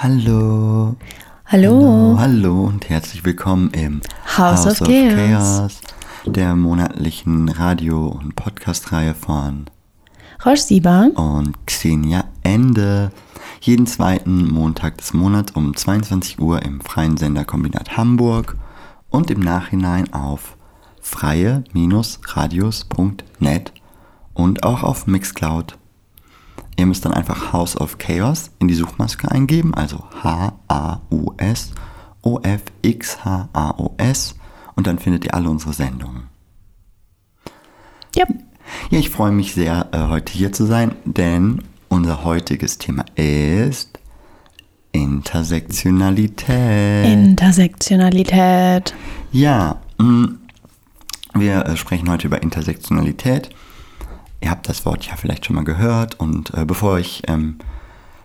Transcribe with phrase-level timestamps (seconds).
[0.00, 0.94] Hallo.
[1.46, 2.14] Hallo.
[2.16, 4.00] Hallo und herzlich willkommen im
[4.36, 5.80] House of Chaos.
[6.24, 9.64] der monatlichen Radio- und Podcast-Reihe von
[10.46, 11.10] Roche Sieber.
[11.16, 13.10] und Xenia Ende.
[13.60, 18.56] Jeden zweiten Montag des Monats um 22 Uhr im freien Senderkombinat Hamburg
[19.10, 20.56] und im Nachhinein auf
[21.00, 23.72] freie-radios.net
[24.34, 25.76] und auch auf Mixcloud.
[26.78, 31.72] Ihr müsst dann einfach House of Chaos in die Suchmaske eingeben, also H-A-U-S
[32.22, 34.34] O-F-X-H-A-O-S
[34.74, 36.24] und dann findet ihr alle unsere Sendungen.
[38.14, 38.26] Ja.
[38.90, 43.98] Ja, ich freue mich sehr, äh, heute hier zu sein, denn unser heutiges Thema ist
[44.92, 47.06] Intersektionalität.
[47.06, 48.94] Intersektionalität.
[49.32, 50.28] Ja, mh,
[51.34, 53.50] wir äh, sprechen heute über Intersektionalität.
[54.40, 57.58] Ihr habt das Wort ja vielleicht schon mal gehört und äh, bevor ich ähm,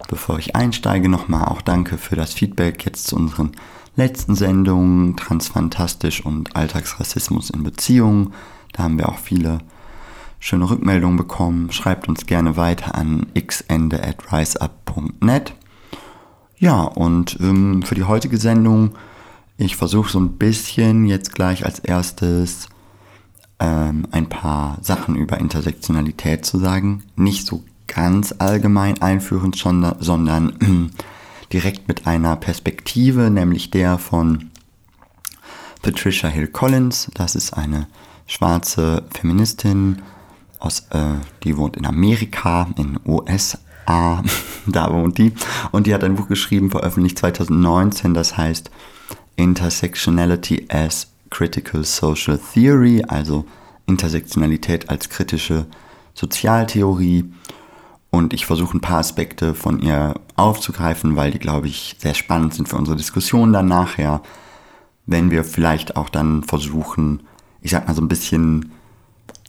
[0.08, 3.52] bevor ich einsteige, nochmal auch danke für das Feedback jetzt zu unseren
[3.96, 8.34] letzten Sendungen Transfantastisch und Alltagsrassismus in Beziehungen.
[8.74, 9.60] Da haben wir auch viele
[10.40, 11.72] schöne Rückmeldungen bekommen.
[11.72, 15.54] Schreibt uns gerne weiter an xende at riseup.net.
[16.58, 18.92] Ja, und ähm, für die heutige Sendung,
[19.58, 22.68] ich versuche so ein bisschen jetzt gleich als erstes
[23.60, 27.04] ähm, ein paar Sachen über Intersektionalität zu sagen.
[27.16, 30.92] Nicht so ganz allgemein einführend, sondern, sondern
[31.54, 34.52] direkt mit einer Perspektive, nämlich der von
[35.82, 37.12] Patricia Hill Collins.
[37.14, 37.88] Das ist eine
[38.26, 40.02] schwarze Feministin,
[40.60, 43.58] aus, äh, die wohnt in Amerika, in USA,
[44.66, 45.34] da wohnt die.
[45.72, 48.72] Und die hat ein Buch geschrieben, veröffentlicht 2019, das heißt
[49.36, 53.46] Intersectionality as Critical Social Theory, also
[53.88, 55.66] Intersektionalität als kritische
[56.14, 57.26] Sozialtheorie.
[58.12, 62.54] Und ich versuche ein paar Aspekte von ihr aufzugreifen, weil die, glaube ich, sehr spannend
[62.54, 64.22] sind für unsere Diskussion dann nachher,
[65.08, 67.24] wenn wir vielleicht auch dann versuchen,
[67.62, 68.72] ich sag mal so ein bisschen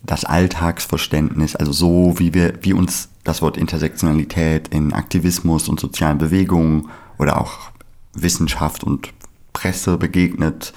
[0.03, 6.17] das Alltagsverständnis, also so wie wir, wie uns das Wort Intersektionalität in Aktivismus und sozialen
[6.17, 6.89] Bewegungen
[7.19, 7.71] oder auch
[8.15, 9.13] Wissenschaft und
[9.53, 10.73] Presse begegnet,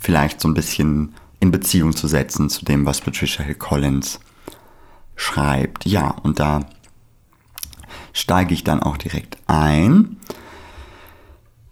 [0.00, 4.20] vielleicht so ein bisschen in Beziehung zu setzen zu dem, was Patricia Hill Collins
[5.16, 5.86] schreibt.
[5.86, 6.60] Ja, und da
[8.12, 10.16] steige ich dann auch direkt ein.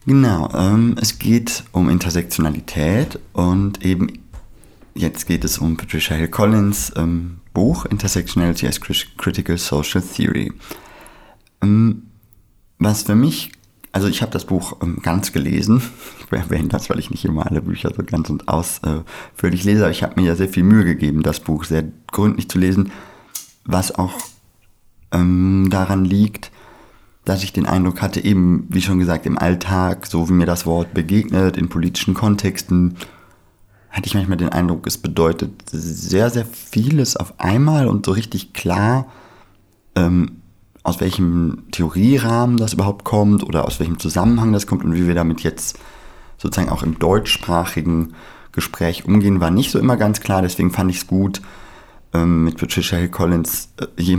[0.07, 4.21] Genau, ähm, es geht um Intersektionalität und eben
[4.95, 10.53] jetzt geht es um Patricia Hill Collins ähm, Buch Intersectionality as Critical Social Theory.
[11.61, 12.05] Ähm,
[12.79, 13.53] was für mich,
[13.93, 15.83] also ich habe das Buch ähm, ganz gelesen,
[16.21, 19.91] ich erwähne das, weil ich nicht immer alle Bücher so ganz und ausführlich lese, aber
[19.91, 22.93] ich habe mir ja sehr viel Mühe gegeben, das Buch sehr gründlich zu lesen,
[23.65, 24.15] was auch
[25.13, 26.51] ähm, daran liegt,
[27.25, 30.65] dass ich den Eindruck hatte, eben, wie schon gesagt, im Alltag, so wie mir das
[30.65, 32.97] Wort begegnet, in politischen Kontexten,
[33.91, 38.53] hatte ich manchmal den Eindruck, es bedeutet sehr, sehr vieles auf einmal und so richtig
[38.53, 39.07] klar,
[39.95, 40.43] ähm,
[40.83, 45.15] aus welchem Theorierahmen das überhaupt kommt oder aus welchem Zusammenhang das kommt und wie wir
[45.15, 45.79] damit jetzt
[46.39, 48.15] sozusagen auch im deutschsprachigen
[48.53, 50.43] Gespräch umgehen, war nicht so immer ganz klar.
[50.43, 51.43] Deswegen fand ich es gut,
[52.15, 54.17] ähm, mit Patricia Hill Collins äh,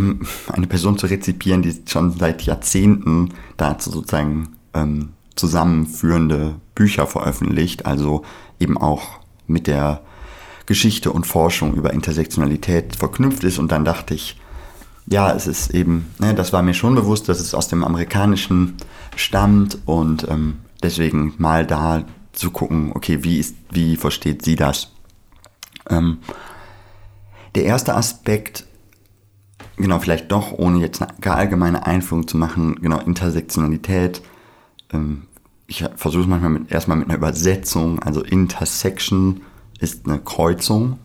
[0.52, 8.24] eine Person zu rezipieren, die schon seit Jahrzehnten dazu sozusagen ähm, zusammenführende Bücher veröffentlicht, also
[8.60, 10.02] eben auch mit der
[10.66, 13.58] Geschichte und Forschung über Intersektionalität verknüpft ist.
[13.58, 14.40] Und dann dachte ich,
[15.12, 18.78] ja, es ist eben, ne, das war mir schon bewusst, dass es aus dem Amerikanischen
[19.16, 24.92] stammt und ähm, deswegen mal da zu gucken, okay, wie, ist, wie versteht sie das?
[25.90, 26.20] Ähm,
[27.56, 28.66] der erste Aspekt,
[29.78, 34.22] genau, vielleicht doch, ohne jetzt eine allgemeine Einführung zu machen, genau, Intersektionalität.
[34.94, 35.24] Ähm,
[35.66, 38.00] ich versuche es manchmal mit, erstmal mit einer Übersetzung.
[38.00, 39.42] Also Intersection
[39.80, 41.00] ist eine Kreuzung.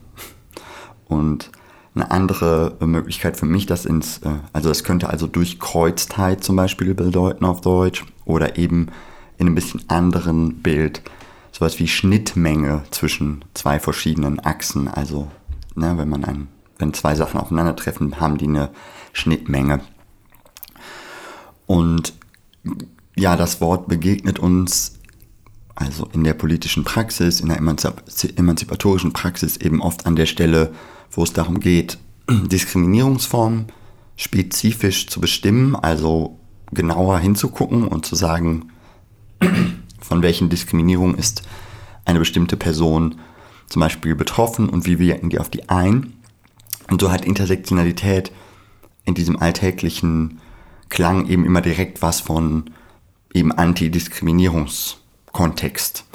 [1.07, 1.51] Und
[1.95, 6.93] eine andere Möglichkeit für mich, das ins, äh, also das könnte also Durchkreuztheit zum Beispiel
[6.93, 8.87] bedeuten auf Deutsch oder eben
[9.37, 11.01] in einem bisschen anderen Bild
[11.51, 14.89] sowas wie Schnittmenge zwischen zwei verschiedenen Achsen.
[14.89, 15.31] Also
[15.75, 16.47] ne, wenn man ein,
[16.77, 18.71] wenn zwei Sachen aufeinandertreffen, haben die eine
[19.13, 19.79] Schnittmenge.
[21.65, 22.13] Und
[23.15, 24.99] ja, das Wort begegnet uns
[25.75, 30.73] also in der politischen Praxis, in der emanzipatorischen Praxis eben oft an der Stelle,
[31.11, 31.97] wo es darum geht,
[32.29, 33.67] Diskriminierungsformen
[34.15, 36.39] spezifisch zu bestimmen, also
[36.71, 38.71] genauer hinzugucken und zu sagen,
[39.99, 41.43] von welchen Diskriminierungen ist
[42.05, 43.15] eine bestimmte Person
[43.67, 46.13] zum Beispiel betroffen und wie wirken die auf die ein.
[46.89, 48.31] Und so hat Intersektionalität
[49.05, 50.39] in diesem alltäglichen
[50.89, 52.71] Klang eben immer direkt was von
[53.33, 56.05] eben Antidiskriminierungskontext.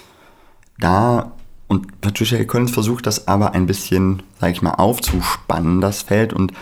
[0.78, 1.32] Da,
[1.70, 6.52] und Patricia Collins versucht das aber ein bisschen, sag ich mal, aufzuspannen, das Feld, und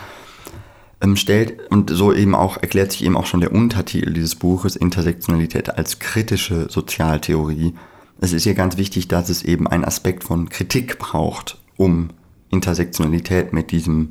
[1.01, 4.77] ähm, stellt, und so eben auch, erklärt sich eben auch schon der Untertitel dieses Buches,
[4.77, 7.73] Intersektionalität als kritische Sozialtheorie.
[8.21, 12.11] Es ist hier ganz wichtig, dass es eben einen Aspekt von Kritik braucht, um
[12.51, 14.11] Intersektionalität mit diesem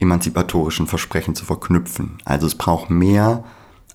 [0.00, 2.18] emanzipatorischen Versprechen zu verknüpfen.
[2.24, 3.44] Also es braucht mehr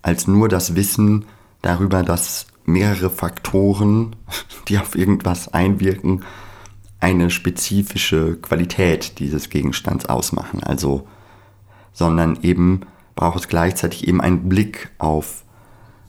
[0.00, 1.26] als nur das Wissen
[1.60, 4.16] darüber, dass mehrere Faktoren,
[4.68, 6.24] die auf irgendwas einwirken,
[7.00, 10.62] eine spezifische Qualität dieses Gegenstands ausmachen.
[10.62, 11.06] Also,
[11.92, 12.82] sondern eben
[13.14, 15.44] braucht es gleichzeitig eben einen Blick auf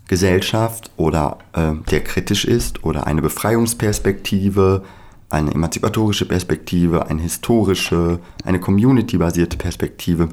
[0.08, 4.84] Gesellschaft oder äh, der kritisch ist oder eine Befreiungsperspektive,
[5.30, 10.30] eine emanzipatorische Perspektive, eine historische, eine community-basierte Perspektive.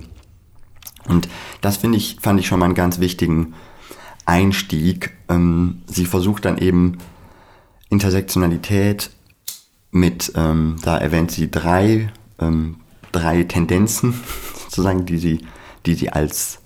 [1.07, 1.29] Und
[1.61, 3.55] das finde ich, fand ich schon mal einen ganz wichtigen
[4.27, 5.13] Einstieg.
[5.29, 6.99] Ähm, sie versucht dann eben
[7.89, 9.11] Intersektionalität
[9.91, 12.77] mit, ähm, da erwähnt sie drei, ähm,
[13.13, 14.15] drei Tendenzen,
[14.65, 15.47] sozusagen, die sie,
[15.87, 16.59] die sie als,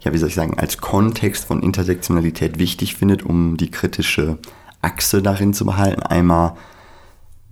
[0.00, 4.38] ja, wie soll ich sagen, als Kontext von Intersektionalität wichtig findet, um die kritische
[4.80, 6.02] Achse darin zu behalten.
[6.02, 6.54] Einmal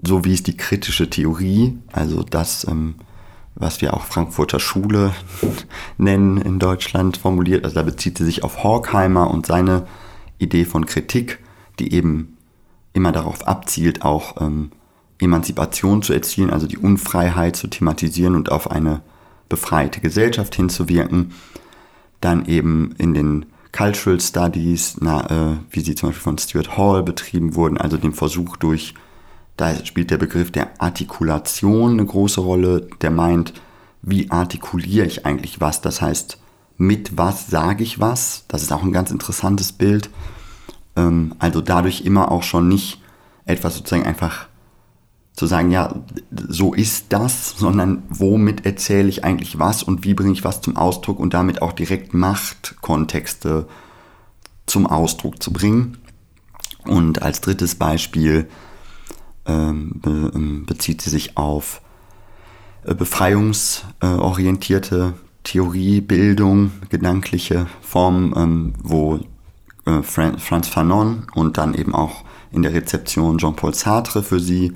[0.02, 2.96] so wie es die kritische Theorie, also das, ähm,
[3.56, 5.12] was wir auch Frankfurter Schule
[5.98, 7.64] nennen in Deutschland, formuliert.
[7.64, 9.86] Also da bezieht sie sich auf Horkheimer und seine
[10.38, 11.38] Idee von Kritik,
[11.78, 12.36] die eben
[12.92, 14.70] immer darauf abzielt, auch ähm,
[15.18, 19.00] Emanzipation zu erzielen, also die Unfreiheit zu thematisieren und auf eine
[19.48, 21.32] befreite Gesellschaft hinzuwirken.
[22.20, 27.02] Dann eben in den Cultural Studies, na, äh, wie sie zum Beispiel von Stuart Hall
[27.02, 28.94] betrieben wurden, also den Versuch durch
[29.56, 33.54] da spielt der Begriff der Artikulation eine große Rolle, der meint,
[34.02, 35.80] wie artikuliere ich eigentlich was?
[35.80, 36.38] Das heißt,
[36.76, 38.44] mit was sage ich was?
[38.48, 40.10] Das ist auch ein ganz interessantes Bild.
[40.94, 43.00] Ähm, also dadurch immer auch schon nicht
[43.46, 44.48] etwas sozusagen einfach
[45.32, 45.94] zu sagen, ja,
[46.30, 50.76] so ist das, sondern womit erzähle ich eigentlich was und wie bringe ich was zum
[50.76, 53.66] Ausdruck und damit auch direkt Machtkontexte
[54.64, 55.98] zum Ausdruck zu bringen.
[56.84, 58.48] Und als drittes Beispiel
[59.46, 61.80] be, ähm, bezieht sie sich auf
[62.84, 65.14] äh, befreiungsorientierte
[65.44, 69.20] Theorie, Bildung, gedankliche Formen, ähm, wo
[69.86, 74.72] äh, Franz Fanon und dann eben auch in der Rezeption Jean-Paul Sartre für sie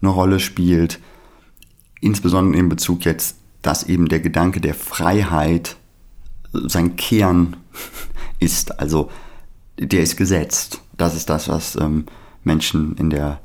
[0.00, 1.00] eine Rolle spielt.
[2.00, 5.76] Insbesondere in Bezug jetzt, dass eben der Gedanke der Freiheit
[6.52, 7.56] sein Kern
[8.38, 8.78] ist.
[8.78, 9.10] Also
[9.78, 10.80] der ist gesetzt.
[10.96, 12.06] Das ist das, was ähm,
[12.44, 13.40] Menschen in der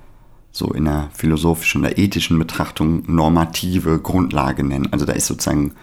[0.53, 4.87] so in der philosophischen oder ethischen Betrachtung normative Grundlage nennen.
[4.91, 5.73] Also da ist sozusagen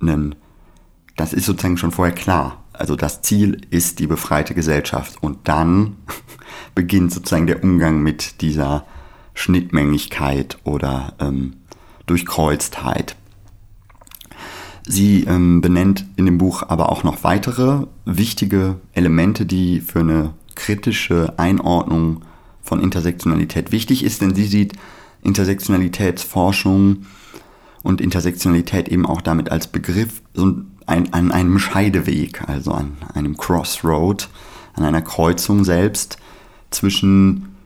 [0.00, 0.34] ein,
[1.16, 2.64] das ist sozusagen schon vorher klar.
[2.72, 5.96] Also das Ziel ist die befreite Gesellschaft und dann
[6.74, 8.86] beginnt sozusagen der Umgang mit dieser
[9.34, 11.56] Schnittmengigkeit oder ähm,
[12.06, 13.16] Durchkreuztheit.
[14.88, 20.32] Sie ähm, benennt in dem Buch aber auch noch weitere wichtige Elemente, die für eine
[20.54, 22.22] kritische Einordnung
[22.66, 24.74] von Intersektionalität wichtig ist, denn sie sieht
[25.22, 27.06] Intersektionalitätsforschung
[27.82, 34.28] und Intersektionalität eben auch damit als Begriff an einem Scheideweg, also an einem Crossroad,
[34.74, 36.18] an einer Kreuzung selbst
[36.70, 37.56] zwischen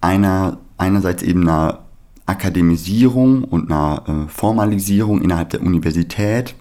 [0.00, 1.84] einer einerseits eben einer
[2.26, 6.54] Akademisierung und einer äh, Formalisierung innerhalb der Universität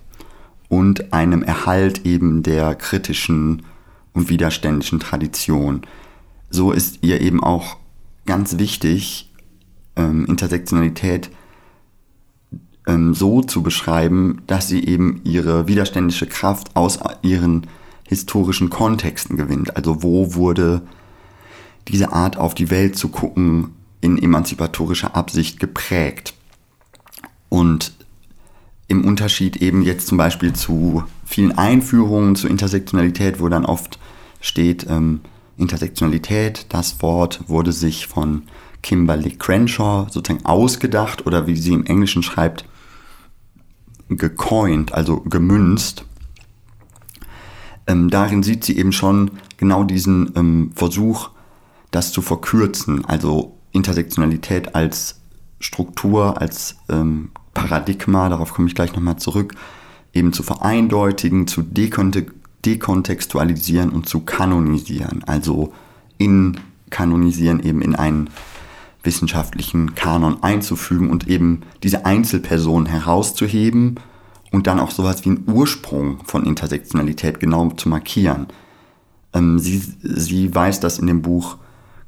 [0.70, 3.64] und einem Erhalt eben der kritischen
[4.14, 5.82] und widerständischen Tradition.
[6.50, 7.78] So ist ihr eben auch
[8.26, 9.32] ganz wichtig,
[9.96, 11.30] ähm, Intersektionalität
[12.88, 17.68] ähm, so zu beschreiben, dass sie eben ihre widerständische Kraft aus ihren
[18.08, 19.76] historischen Kontexten gewinnt.
[19.76, 20.82] Also wo wurde
[21.88, 26.34] diese Art auf die Welt zu gucken in emanzipatorischer Absicht geprägt.
[27.50, 27.94] Und
[28.88, 33.98] im Unterschied eben jetzt zum Beispiel zu vielen Einführungen zur Intersektionalität, wo dann oft
[34.42, 35.22] steht, ähm,
[35.58, 38.44] Intersektionalität, das Wort wurde sich von
[38.82, 42.66] Kimberly Crenshaw sozusagen ausgedacht oder wie sie im Englischen schreibt,
[44.10, 46.06] gecoint, also gemünzt.
[47.88, 51.30] Ähm, darin sieht sie eben schon genau diesen ähm, Versuch,
[51.92, 55.22] das zu verkürzen, also Intersektionalität als
[55.60, 59.54] Struktur, als ähm, Paradigma, darauf komme ich gleich nochmal zurück,
[60.14, 65.74] eben zu vereindeutigen, zu dekontekstieren dekontextualisieren und zu kanonisieren, also
[66.18, 66.58] in
[66.90, 68.30] kanonisieren eben in einen
[69.04, 74.00] wissenschaftlichen Kanon einzufügen und eben diese Einzelpersonen herauszuheben
[74.52, 78.48] und dann auch sowas wie einen Ursprung von Intersektionalität genau zu markieren.
[79.34, 81.58] Ähm, sie, sie weist das in dem Buch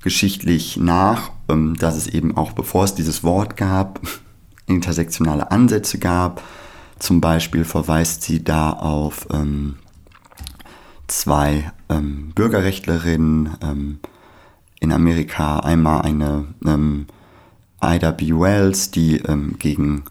[0.02, 4.00] geschichtlich nach, ähm, dass es eben auch bevor es dieses Wort gab,
[4.68, 6.42] intersektionale Ansätze gab.
[7.00, 9.76] Zum Beispiel verweist sie da auf ähm,
[11.08, 14.00] zwei ähm, Bürgerrechtlerinnen ähm,
[14.80, 15.60] in Amerika.
[15.60, 17.08] Einmal eine ähm,
[17.82, 18.32] Ida B.
[18.32, 20.04] Wells, die ähm, gegen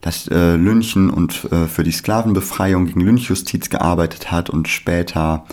[0.00, 5.44] das äh, Lynchen und äh, für die Sklavenbefreiung gegen Lynchjustiz gearbeitet hat und später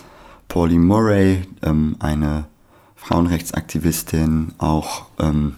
[0.47, 2.45] Pauline Murray, ähm, eine
[2.95, 5.55] Frauenrechtsaktivistin, auch ähm,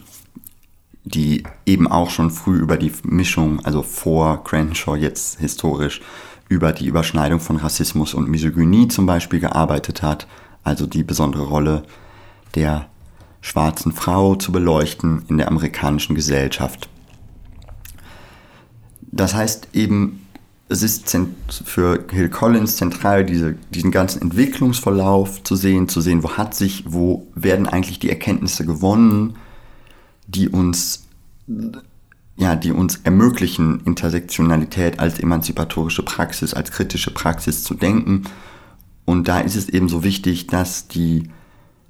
[1.04, 6.02] die eben auch schon früh über die Mischung, also vor Crenshaw jetzt historisch,
[6.50, 10.28] über die Überschneidung von Rassismus und Misogynie zum Beispiel gearbeitet hat,
[10.64, 11.84] also die besondere Rolle
[12.56, 12.88] der
[13.42, 16.90] schwarzen Frau zu beleuchten in der amerikanischen Gesellschaft.
[19.12, 20.28] Das heißt eben,
[20.70, 21.18] es ist
[21.64, 26.84] für Hill Collins zentral, diese, diesen ganzen Entwicklungsverlauf zu sehen, zu sehen, wo hat sich,
[26.88, 29.38] wo werden eigentlich die Erkenntnisse gewonnen,
[30.28, 31.08] die uns,
[32.38, 38.24] ja, die uns ermöglichen, Intersektionalität als emanzipatorische Praxis, als kritische Praxis zu denken.
[39.06, 41.30] Und da ist es eben so wichtig, dass die,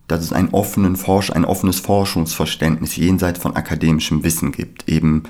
[0.08, 4.88] dass es einen offenen Forsch, ein offenes Forschungsverständnis jenseits von akademischem Wissen gibt.
[4.88, 5.24] Eben,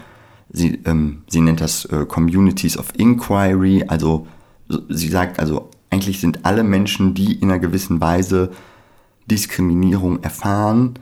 [0.51, 4.27] sie, ähm, sie nennt das äh, Communities of Inquiry, also
[4.89, 8.51] sie sagt also, eigentlich sind alle Menschen, die in einer gewissen Weise
[9.25, 10.99] Diskriminierung erfahren,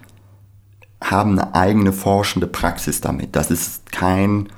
[1.01, 3.35] haben eine eigene forschende Praxis damit.
[3.35, 4.49] Das ist kein,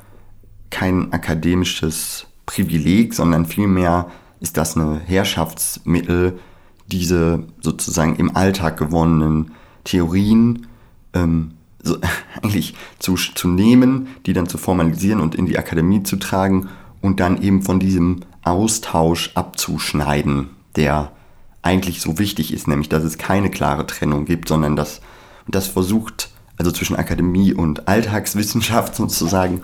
[0.69, 4.07] kein akademisches Privileg, sondern vielmehr
[4.39, 6.39] ist das ein Herrschaftsmittel,
[6.87, 9.51] diese sozusagen im Alltag gewonnenen
[9.83, 10.67] Theorien
[11.13, 11.51] ähm,
[11.83, 11.97] so,
[12.41, 16.69] eigentlich zu, zu nehmen, die dann zu formalisieren und in die Akademie zu tragen
[17.01, 21.11] und dann eben von diesem Austausch abzuschneiden, der
[21.61, 25.01] eigentlich so wichtig ist, nämlich dass es keine klare Trennung gibt, sondern dass
[25.47, 29.61] das versucht, also zwischen Akademie und Alltagswissenschaft sozusagen,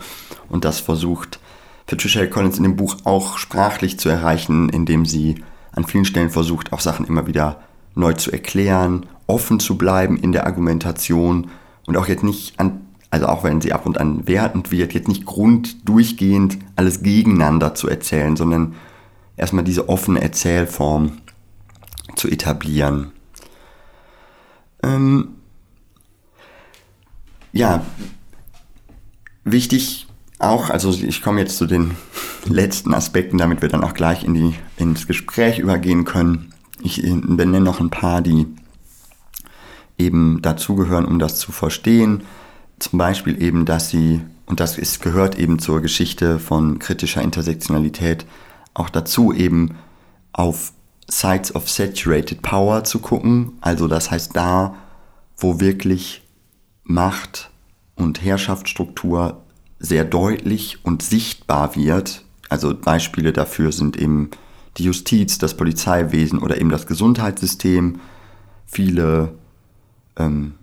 [0.50, 1.40] und das versucht
[1.86, 6.72] Patricia Collins in dem Buch auch sprachlich zu erreichen, indem sie an vielen Stellen versucht,
[6.72, 7.62] auch Sachen immer wieder
[7.96, 11.48] neu zu erklären, offen zu bleiben in der Argumentation
[11.86, 15.08] und auch jetzt nicht an, also auch wenn sie ab und an wertend wird, jetzt
[15.08, 18.76] nicht grunddurchgehend alles gegeneinander zu erzählen, sondern
[19.36, 21.18] erstmal diese offene Erzählform
[22.16, 23.12] zu etablieren.
[24.82, 25.36] Ähm,
[27.54, 27.86] ja,
[29.46, 30.08] wichtig
[30.40, 31.92] auch, also ich komme jetzt zu den
[32.46, 36.54] letzten Aspekten, damit wir dann auch gleich in die, ins Gespräch übergehen können.
[36.82, 38.48] Ich benenne noch ein paar, die
[39.98, 42.24] eben dazugehören, um das zu verstehen.
[42.80, 48.26] Zum Beispiel eben, dass sie, und das ist, gehört eben zur Geschichte von kritischer Intersektionalität
[48.74, 49.76] auch dazu, eben
[50.34, 50.74] auf
[51.08, 53.54] Sites of Saturated Power zu gucken.
[53.62, 54.76] Also das heißt da,
[55.38, 56.23] wo wirklich
[56.84, 57.50] Macht
[57.96, 59.42] und Herrschaftsstruktur
[59.80, 62.24] sehr deutlich und sichtbar wird.
[62.50, 64.32] Also Beispiele dafür sind eben
[64.78, 68.00] die Justiz, das Polizeiwesen oder eben das Gesundheitssystem.
[68.66, 69.34] Viele,
[70.18, 70.54] ähm,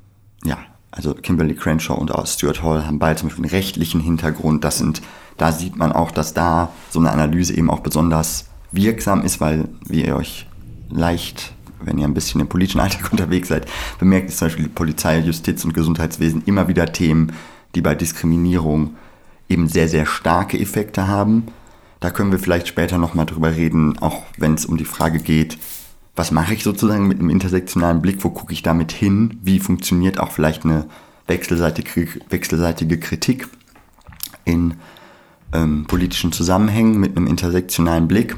[0.45, 0.59] ja,
[0.91, 4.65] also Kimberly Crenshaw und auch Stuart Hall haben beide zum Beispiel einen rechtlichen Hintergrund.
[4.65, 5.03] Das sind,
[5.37, 9.69] da sieht man auch, dass da so eine Analyse eben auch besonders wirksam ist, weil,
[9.87, 10.47] wie ihr euch
[10.91, 13.67] leicht wenn ihr ein bisschen im politischen Alltag unterwegs seid,
[13.99, 17.33] bemerkt ist zum Beispiel Polizei, Justiz und Gesundheitswesen immer wieder Themen,
[17.75, 18.97] die bei Diskriminierung
[19.49, 21.47] eben sehr, sehr starke Effekte haben.
[22.01, 25.59] Da können wir vielleicht später nochmal drüber reden, auch wenn es um die Frage geht,
[26.17, 30.19] was mache ich sozusagen mit einem intersektionalen Blick, wo gucke ich damit hin, wie funktioniert
[30.19, 30.87] auch vielleicht eine
[31.27, 33.49] wechselseitige, wechselseitige Kritik
[34.45, 34.75] in
[35.53, 38.37] ähm, politischen Zusammenhängen mit einem intersektionalen Blick.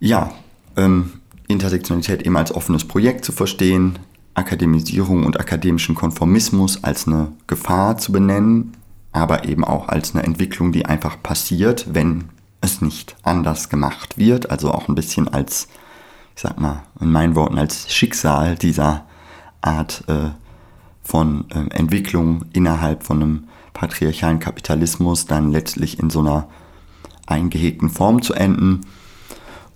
[0.00, 0.32] Ja,
[0.76, 1.12] ähm,
[1.48, 3.98] Intersektionalität eben als offenes Projekt zu verstehen,
[4.34, 8.72] Akademisierung und akademischen Konformismus als eine Gefahr zu benennen,
[9.12, 12.24] aber eben auch als eine Entwicklung, die einfach passiert, wenn
[12.60, 15.68] es nicht anders gemacht wird, also auch ein bisschen als,
[16.34, 19.04] ich sag mal, in meinen Worten als Schicksal dieser
[19.60, 20.30] Art äh,
[21.02, 26.48] von äh, Entwicklung innerhalb von einem patriarchalen Kapitalismus dann letztlich in so einer
[27.26, 28.80] eingehegten Form zu enden.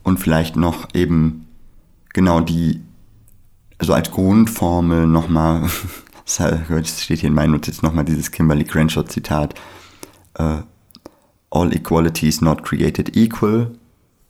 [0.03, 1.48] Und vielleicht noch eben
[2.19, 2.83] genau die,
[3.79, 5.71] also als Grundformel nochmal,
[6.27, 9.55] das steht hier in meinen Notizen nochmal dieses Kimberly Crenshaw Zitat,
[10.37, 10.63] uh,
[11.51, 13.71] all equality is not created equal,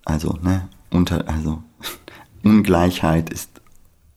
[0.04, 1.62] also, ne, unter, also,
[2.44, 3.62] Ungleichheit ist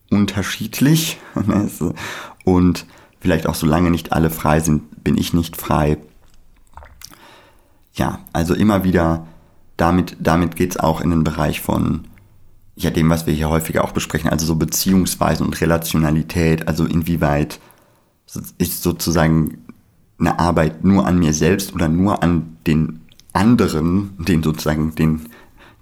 [0.10, 1.70] unterschiedlich, ne,
[2.44, 2.86] und
[3.22, 5.98] vielleicht auch solange nicht alle frei sind, bin ich nicht frei.
[7.94, 9.28] Ja, also immer wieder,
[9.78, 12.11] damit, damit geht es auch in den Bereich von
[12.84, 17.60] ja dem, was wir hier häufiger auch besprechen, also so Beziehungsweisen und Relationalität, also inwieweit
[18.58, 19.60] ist sozusagen
[20.20, 23.02] eine Arbeit nur an mir selbst oder nur an den
[23.34, 25.28] anderen, den sozusagen, den,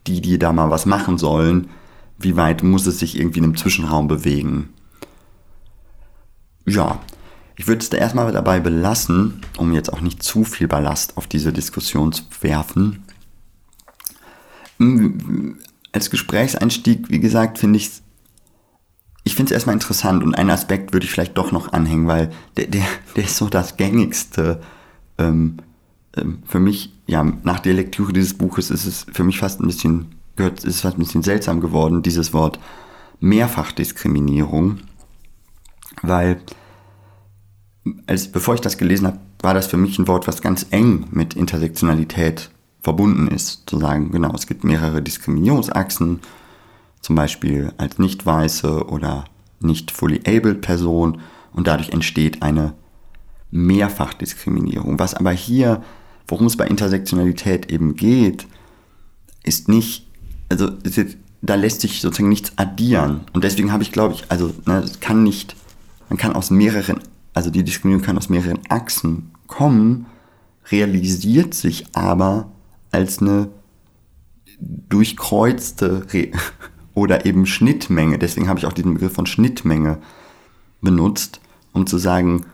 [0.08, 1.70] die, die da mal was machen sollen,
[2.18, 4.70] wie weit muss es sich irgendwie in einem Zwischenraum bewegen?
[6.65, 7.00] Ja,
[7.56, 11.27] ich würde es da erstmal dabei belassen, um jetzt auch nicht zu viel Ballast auf
[11.27, 13.03] diese Diskussion zu werfen.
[15.91, 18.03] Als Gesprächseinstieg, wie gesagt, finde ich es
[19.24, 22.31] ich finde es erstmal interessant und einen Aspekt würde ich vielleicht doch noch anhängen, weil
[22.58, 24.60] der, der, der ist so das gängigste.
[25.17, 25.58] Ähm,
[26.17, 29.67] ähm, für mich, ja, nach der Lektüre dieses Buches ist es für mich fast ein
[29.67, 32.60] bisschen, gehört, ist fast ein bisschen seltsam geworden, dieses Wort
[33.19, 34.79] Mehrfachdiskriminierung.
[36.01, 36.41] Weil,
[38.08, 41.05] als, bevor ich das gelesen habe, war das für mich ein Wort, was ganz eng
[41.12, 42.50] mit Intersektionalität
[42.81, 43.63] verbunden ist.
[43.65, 46.19] Zu sagen, genau, es gibt mehrere Diskriminierungsachsen
[47.01, 49.25] zum Beispiel als nicht weiße oder
[49.59, 51.21] nicht fully abled Person
[51.53, 52.74] und dadurch entsteht eine
[53.51, 55.00] Mehrfachdiskriminierung.
[55.00, 55.83] Was aber hier,
[56.27, 58.48] worum es bei Intersektionalität eben geht,
[59.43, 60.07] ist nicht,
[60.50, 63.21] also ist, da lässt sich sozusagen nichts addieren.
[63.33, 65.55] Und deswegen habe ich, glaube ich, also ne, es kann nicht,
[66.09, 67.00] man kann aus mehreren,
[67.33, 70.05] also die Diskriminierung kann aus mehreren Achsen kommen,
[70.71, 72.51] realisiert sich aber
[72.91, 73.50] als eine
[74.60, 76.31] durchkreuzte Re
[76.93, 78.19] oder eben Schnittmenge.
[78.19, 80.00] Deswegen habe ich auch diesen Begriff von Schnittmenge
[80.81, 81.39] benutzt,
[81.72, 82.46] um zu sagen,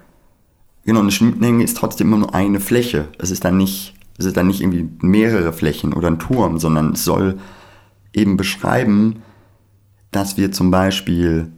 [0.85, 3.09] genau, eine Schnittmenge ist trotzdem immer nur eine Fläche.
[3.17, 6.93] Es ist dann nicht, es ist dann nicht irgendwie mehrere Flächen oder ein Turm, sondern
[6.93, 7.39] es soll
[8.13, 9.21] eben beschreiben,
[10.11, 11.51] dass wir zum Beispiel,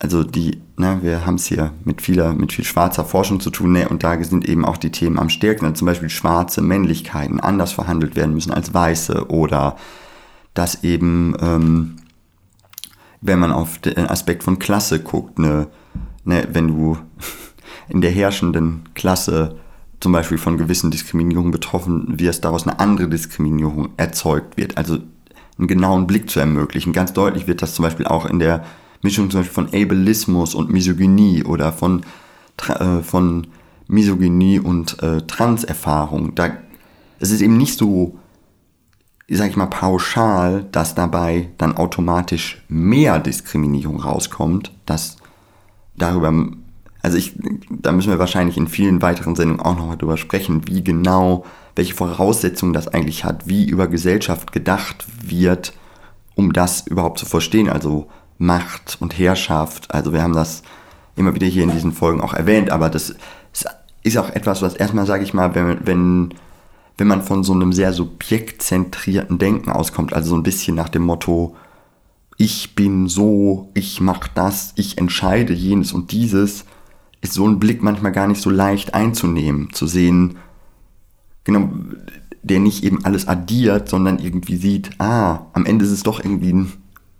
[0.00, 3.72] also die, ne, wir haben es hier mit vieler, mit viel schwarzer Forschung zu tun,
[3.72, 7.38] ne, und da sind eben auch die Themen am stärksten, also zum Beispiel schwarze Männlichkeiten
[7.38, 9.76] anders verhandelt werden müssen als weiße oder
[10.54, 11.96] dass eben ähm,
[13.20, 15.68] wenn man auf den Aspekt von Klasse guckt, ne,
[16.24, 16.96] ne, wenn du
[17.88, 19.56] in der herrschenden Klasse
[20.00, 24.78] zum Beispiel von gewissen Diskriminierungen betroffen wirst, daraus eine andere Diskriminierung erzeugt wird.
[24.78, 24.98] Also
[25.58, 26.94] einen genauen Blick zu ermöglichen.
[26.94, 28.64] Ganz deutlich wird das zum Beispiel auch in der
[29.02, 32.02] Mischung zum Beispiel von Ableismus und Misogynie oder von,
[32.68, 33.46] äh, von
[33.88, 36.34] Misogynie und äh, Transerfahrung.
[36.34, 36.50] Da,
[37.18, 38.18] es ist eben nicht so
[39.36, 45.16] sag ich mal, pauschal, dass dabei dann automatisch mehr Diskriminierung rauskommt, dass
[45.96, 46.32] darüber,
[47.00, 47.34] also ich,
[47.70, 51.44] da müssen wir wahrscheinlich in vielen weiteren Sendungen auch noch darüber sprechen, wie genau,
[51.76, 55.74] welche Voraussetzungen das eigentlich hat, wie über Gesellschaft gedacht wird,
[56.34, 58.08] um das überhaupt zu verstehen, also
[58.40, 60.62] Macht und Herrschaft, also wir haben das
[61.14, 63.14] immer wieder hier in diesen Folgen auch erwähnt, aber das
[64.02, 66.34] ist auch etwas, was erstmal, sage ich mal, wenn, wenn
[67.00, 71.00] wenn man von so einem sehr subjektzentrierten Denken auskommt, also so ein bisschen nach dem
[71.00, 71.56] Motto,
[72.36, 76.66] ich bin so, ich mache das, ich entscheide jenes und dieses,
[77.22, 80.36] ist so ein Blick manchmal gar nicht so leicht einzunehmen, zu sehen,
[81.44, 81.70] genau,
[82.42, 86.52] der nicht eben alles addiert, sondern irgendwie sieht, ah, am Ende ist es doch irgendwie
[86.52, 86.72] ein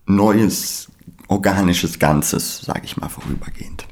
[0.04, 0.89] neues,
[1.30, 3.86] organisches Ganzes, sage ich mal vorübergehend.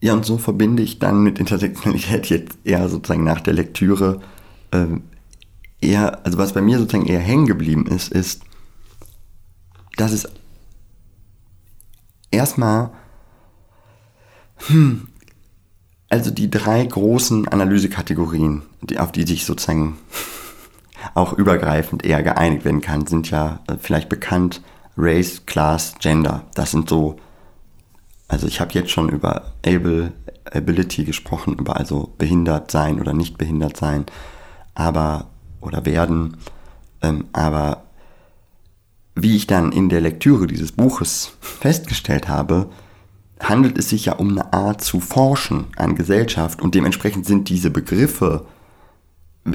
[0.00, 4.20] Ja, und so verbinde ich dann mit Intersektionalität jetzt eher sozusagen nach der Lektüre
[4.72, 4.86] äh,
[5.80, 8.42] eher, also was bei mir sozusagen eher hängen geblieben ist, ist,
[9.96, 10.26] dass es
[12.32, 12.90] erstmal,
[14.68, 15.08] hm,
[16.08, 19.98] also die drei großen Analysekategorien, die, auf die sich sozusagen
[21.14, 24.62] auch übergreifend eher geeinigt werden kann, sind ja äh, vielleicht bekannt
[24.96, 26.44] Race, Class, Gender.
[26.54, 27.18] Das sind so
[28.32, 30.14] also ich habe jetzt schon über Able,
[30.50, 34.06] Ability gesprochen, über also behindert sein oder nicht behindert sein,
[34.74, 35.26] aber
[35.60, 36.38] oder werden,
[37.02, 37.82] ähm, aber
[39.14, 42.70] wie ich dann in der Lektüre dieses Buches festgestellt habe,
[43.42, 47.70] handelt es sich ja um eine Art zu forschen an Gesellschaft und dementsprechend sind diese
[47.70, 48.46] Begriffe,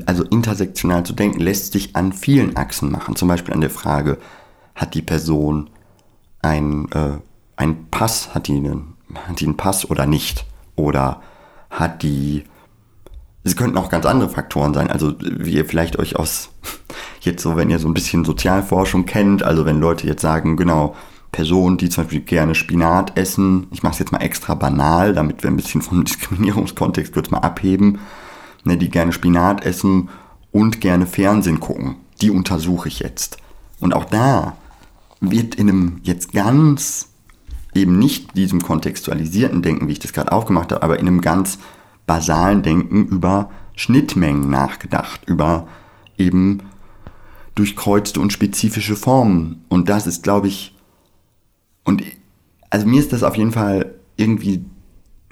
[0.06, 3.16] also intersektional zu denken, lässt sich an vielen Achsen machen.
[3.16, 4.18] Zum Beispiel an der Frage,
[4.76, 5.70] hat die Person
[6.42, 7.18] ein äh,
[7.58, 10.46] ein Pass, hat die, einen, hat die einen Pass oder nicht?
[10.76, 11.22] Oder
[11.70, 12.46] hat die,
[13.44, 16.50] es könnten auch ganz andere Faktoren sein, also wie ihr vielleicht euch aus,
[17.22, 20.96] jetzt so, wenn ihr so ein bisschen Sozialforschung kennt, also wenn Leute jetzt sagen, genau,
[21.32, 25.44] Personen, die zum Beispiel gerne Spinat essen, ich mache es jetzt mal extra banal, damit
[25.44, 28.00] wir ein bisschen vom Diskriminierungskontext kurz mal abheben,
[28.64, 30.10] ne, die gerne Spinat essen
[30.52, 33.38] und gerne Fernsehen gucken, die untersuche ich jetzt.
[33.80, 34.58] Und auch da
[35.20, 37.10] wird in einem jetzt ganz
[37.74, 41.60] eben nicht diesem kontextualisierten Denken, wie ich das gerade aufgemacht habe, aber in einem ganz
[42.08, 45.68] basalen Denken über Schnittmengen nachgedacht, über
[46.18, 46.64] eben
[47.56, 49.66] durchkreuzte und spezifische Formen.
[49.70, 50.76] Und das ist, glaube ich,
[51.88, 52.04] und
[52.70, 54.66] also mir ist das auf jeden Fall irgendwie,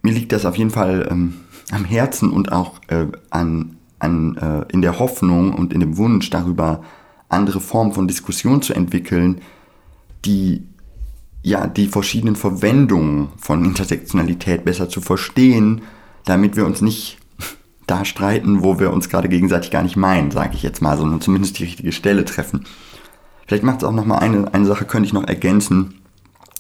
[0.02, 1.34] mir liegt das auf jeden Fall ähm,
[1.70, 6.30] am Herzen und auch äh, an, an, äh, in der Hoffnung und in dem Wunsch
[6.30, 6.82] darüber,
[7.28, 9.42] andere Formen von Diskussion zu entwickeln,
[10.24, 10.64] die
[11.44, 15.82] ja die verschiedenen Verwendungen von Intersektionalität besser zu verstehen,
[16.24, 17.18] damit wir uns nicht
[17.86, 21.20] da streiten, wo wir uns gerade gegenseitig gar nicht meinen, sage ich jetzt mal, sondern
[21.20, 22.64] zumindest die richtige Stelle treffen.
[23.46, 25.96] Vielleicht macht es auch noch mal eine, eine Sache, könnte ich noch ergänzen,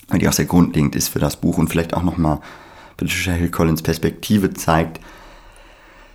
[0.07, 2.41] weil die auch sehr grundlegend ist für das Buch und vielleicht auch noch mal
[2.97, 4.99] Patricia Hill Collins Perspektive zeigt.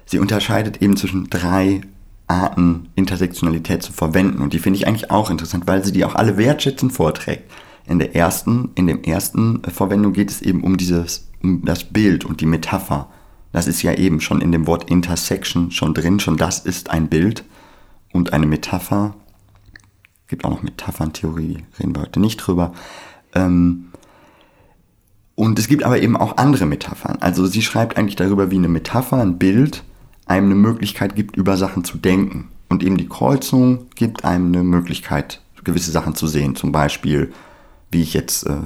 [0.07, 1.83] Sie unterscheidet eben zwischen drei
[2.27, 6.15] Arten, Intersektionalität zu verwenden und die finde ich eigentlich auch interessant, weil sie die auch
[6.15, 7.51] alle wertschätzend vorträgt.
[7.87, 12.25] In der ersten, in dem ersten Verwendung geht es eben um dieses, um das Bild
[12.25, 13.09] und die Metapher
[13.53, 17.09] das ist ja eben schon in dem Wort Intersection schon drin, schon das ist ein
[17.09, 17.45] Bild
[18.13, 19.15] und eine Metapher.
[20.29, 22.73] Gibt auch noch Metapherntheorie, reden wir heute nicht drüber.
[23.35, 23.87] Ähm,
[25.35, 27.19] und es gibt aber eben auch andere Metaphern.
[27.21, 29.85] Also sie schreibt eigentlich darüber, wie eine Metapher, ein Bild,
[30.27, 32.49] einem eine Möglichkeit gibt, über Sachen zu denken.
[32.69, 36.57] Und eben die Kreuzung gibt einem eine Möglichkeit, gewisse Sachen zu sehen.
[36.57, 37.33] Zum Beispiel,
[37.91, 38.59] wie ich jetzt äh,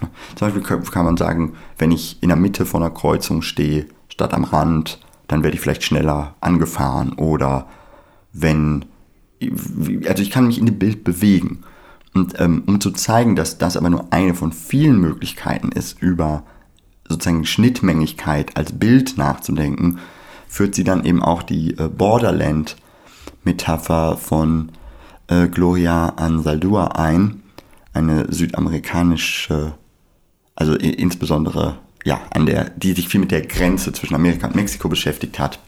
[0.34, 4.34] Zum Beispiel kann man sagen, wenn ich in der Mitte von einer Kreuzung stehe, statt
[4.34, 7.12] am Rand, dann werde ich vielleicht schneller angefahren.
[7.14, 7.68] Oder
[8.32, 8.84] wenn,
[10.06, 11.64] also ich kann mich in dem Bild bewegen.
[12.16, 16.44] Und ähm, um zu zeigen, dass das aber nur eine von vielen Möglichkeiten ist, über
[17.06, 19.98] sozusagen Schnittmengigkeit als Bild nachzudenken,
[20.48, 24.72] führt sie dann eben auch die äh, Borderland-Metapher von
[25.26, 27.42] äh, Gloria Ansaldúa ein,
[27.92, 29.74] eine südamerikanische,
[30.54, 34.88] also insbesondere ja, an der, die sich viel mit der Grenze zwischen Amerika und Mexiko
[34.88, 35.58] beschäftigt hat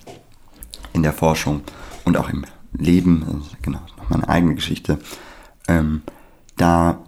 [0.94, 1.61] in der Forschung
[2.06, 4.98] und auch im Leben, also genau, nochmal eine eigene Geschichte,
[5.68, 6.00] ähm,
[6.61, 6.99] da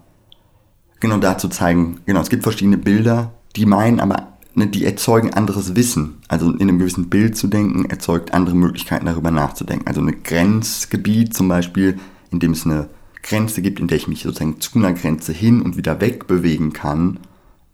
[1.00, 5.32] genau da zu zeigen, genau, es gibt verschiedene Bilder, die meinen aber, ne, die erzeugen
[5.34, 6.18] anderes Wissen.
[6.28, 9.86] Also in einem gewissen Bild zu denken, erzeugt andere Möglichkeiten darüber nachzudenken.
[9.86, 11.98] Also ein Grenzgebiet zum Beispiel,
[12.30, 12.88] in dem es eine
[13.22, 16.72] Grenze gibt, in der ich mich sozusagen zu einer Grenze hin und wieder weg bewegen
[16.72, 17.18] kann.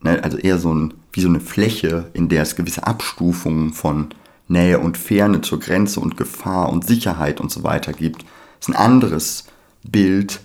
[0.03, 0.23] Ne?
[0.23, 4.09] Also eher so ein, wie so eine Fläche, in der es gewisse Abstufungen von
[4.49, 8.23] Nähe und Ferne zur Grenze und Gefahr und Sicherheit und so weiter gibt.
[8.23, 9.45] Das ist ein anderes
[9.83, 10.41] Bild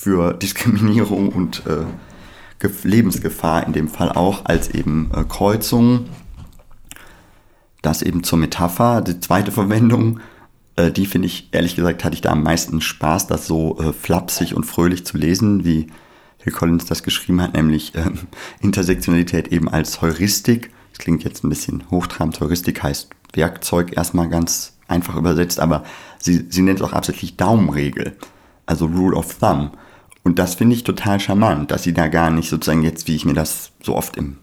[0.00, 6.06] für Diskriminierung und äh, Lebensgefahr in dem Fall auch als eben äh, Kreuzung.
[7.82, 9.00] Das eben zur Metapher.
[9.00, 10.20] Die zweite Verwendung
[10.80, 13.92] äh, die finde ich, ehrlich gesagt, hatte ich da am meisten Spaß, das so äh,
[13.92, 15.88] flapsig und fröhlich zu lesen, wie
[16.38, 18.10] Hill Collins das geschrieben hat, nämlich äh,
[18.60, 20.70] Intersektionalität eben als Heuristik.
[20.92, 22.40] Das klingt jetzt ein bisschen hochtrabend.
[22.40, 25.84] Heuristik heißt Werkzeug erstmal ganz einfach übersetzt, aber
[26.18, 28.16] sie, sie nennt es auch absichtlich Daumenregel,
[28.66, 29.76] also Rule of Thumb.
[30.22, 33.24] Und das finde ich total charmant, dass sie da gar nicht sozusagen jetzt, wie ich
[33.24, 34.36] mir das so oft im,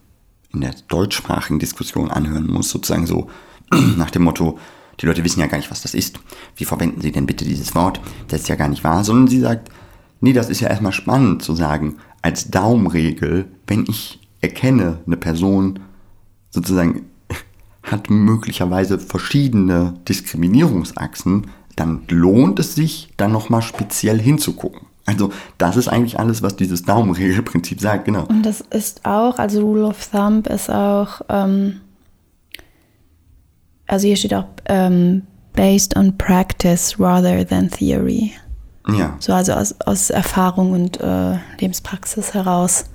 [0.53, 3.29] in der deutschsprachigen Diskussion anhören muss, sozusagen so
[3.97, 4.57] nach dem Motto,
[4.99, 6.19] die Leute wissen ja gar nicht, was das ist.
[6.55, 8.01] Wie verwenden Sie denn bitte dieses Wort?
[8.29, 9.03] Das ist ja gar nicht wahr.
[9.03, 9.69] Sondern sie sagt,
[10.21, 15.79] nee, das ist ja erstmal spannend zu sagen, als Daumenregel, wenn ich erkenne, eine Person
[16.49, 17.05] sozusagen
[17.83, 24.86] hat möglicherweise verschiedene Diskriminierungsachsen, dann lohnt es sich, da nochmal speziell hinzugucken.
[25.07, 28.25] Also das ist eigentlich alles, was dieses Daumenregelprinzip sagt, genau.
[28.25, 31.79] Und das ist auch, also Rule of Thumb ist auch, ähm,
[33.87, 38.33] also hier steht auch ähm, based on practice rather than theory.
[38.89, 39.15] Ja.
[39.19, 42.85] So also aus, aus Erfahrung und äh, Lebenspraxis heraus.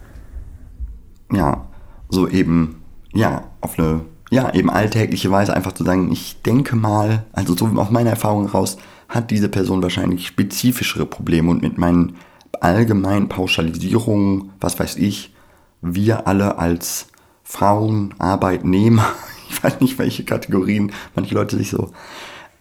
[1.32, 1.66] Ja,
[2.10, 2.82] so eben,
[3.14, 7.66] ja, auf eine, ja, eben alltägliche Weise einfach zu sagen, ich denke mal, also so
[7.66, 8.76] aus meiner Erfahrung heraus,
[9.12, 12.16] hat diese Person wahrscheinlich spezifischere Probleme und mit meinen
[12.60, 15.34] allgemeinen Pauschalisierungen, was weiß ich,
[15.80, 17.08] wir alle als
[17.44, 19.06] Frauen, Arbeitnehmer,
[19.50, 21.92] ich weiß nicht, welche Kategorien manche Leute sich so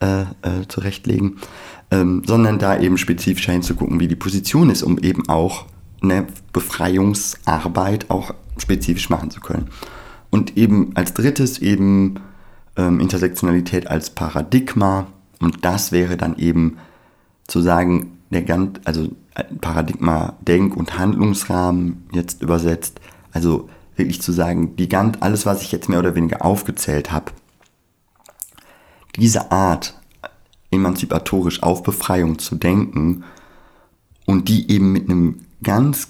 [0.02, 1.38] äh, äh, zurechtlegen,
[1.90, 5.66] ähm, sondern da eben spezifischer hinzugucken, wie die Position ist, um eben auch
[6.02, 9.70] eine Befreiungsarbeit auch spezifisch machen zu können.
[10.30, 12.16] Und eben als drittes eben
[12.78, 15.08] ähm, Intersektionalität als Paradigma.
[15.42, 16.78] Und das wäre dann eben
[17.48, 19.10] zu sagen, der ganz, also
[19.60, 23.02] Paradigma Denk- und Handlungsrahmen jetzt übersetzt.
[23.32, 27.32] Also wirklich zu sagen, die ganz, alles, was ich jetzt mehr oder weniger aufgezählt habe,
[29.18, 30.00] diese Art,
[30.72, 33.26] emanzipatorisch auf Befreiung zu denken
[34.26, 36.10] und die eben mit einem ganz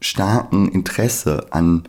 [0.00, 1.84] starken Interesse an,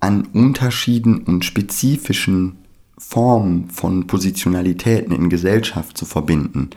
[0.00, 2.56] an Unterschieden und spezifischen
[2.98, 6.70] Formen von Positionalitäten in Gesellschaft zu verbinden.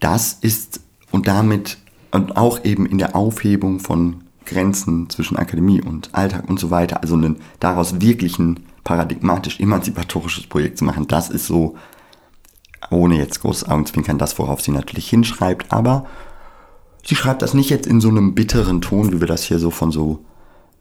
[0.00, 1.78] Das ist und damit
[2.10, 7.02] und auch eben in der Aufhebung von Grenzen zwischen Akademie und Alltag und so weiter,
[7.02, 11.76] also einen daraus wirklichen paradigmatisch emanzipatorisches Projekt zu machen, das ist so,
[12.90, 16.06] ohne jetzt großes Augenzwinkern, das, worauf sie natürlich hinschreibt, aber
[17.04, 19.70] sie schreibt das nicht jetzt in so einem bitteren Ton, wie wir das hier so
[19.70, 20.24] von so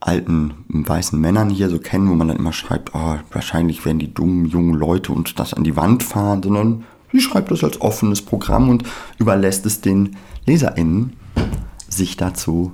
[0.05, 4.13] alten weißen Männern hier so kennen, wo man dann immer schreibt, oh, wahrscheinlich werden die
[4.13, 8.21] dummen jungen Leute und das an die Wand fahren, sondern sie schreibt das als offenes
[8.21, 8.83] Programm und
[9.17, 11.13] überlässt es den LeserInnen,
[11.87, 12.73] sich dazu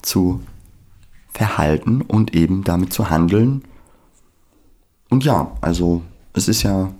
[0.00, 0.40] zu
[1.32, 3.62] verhalten und eben damit zu handeln.
[5.10, 6.02] Und ja, also
[6.34, 6.92] es ist ja,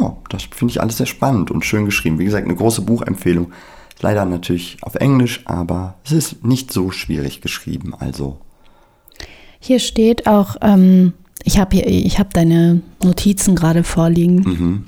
[0.00, 2.18] ja, das finde ich alles sehr spannend und schön geschrieben.
[2.18, 3.52] Wie gesagt, eine große Buchempfehlung.
[4.00, 7.94] Leider natürlich auf Englisch, aber es ist nicht so schwierig geschrieben.
[7.96, 8.40] Also.
[9.58, 11.12] Hier steht auch, ähm,
[11.44, 14.36] ich habe ich habe deine Notizen gerade vorliegen.
[14.36, 14.84] Mhm.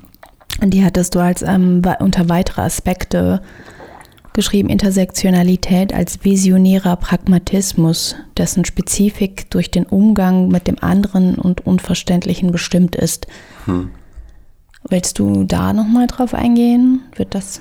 [0.60, 3.40] Und die hattest du als ähm, unter weitere Aspekte
[4.32, 12.52] geschrieben Intersektionalität als visionärer Pragmatismus, dessen Spezifik durch den Umgang mit dem anderen und Unverständlichen
[12.52, 13.26] bestimmt ist.
[13.64, 13.90] Hm.
[14.88, 17.02] Willst du da nochmal drauf eingehen?
[17.16, 17.60] Wird das.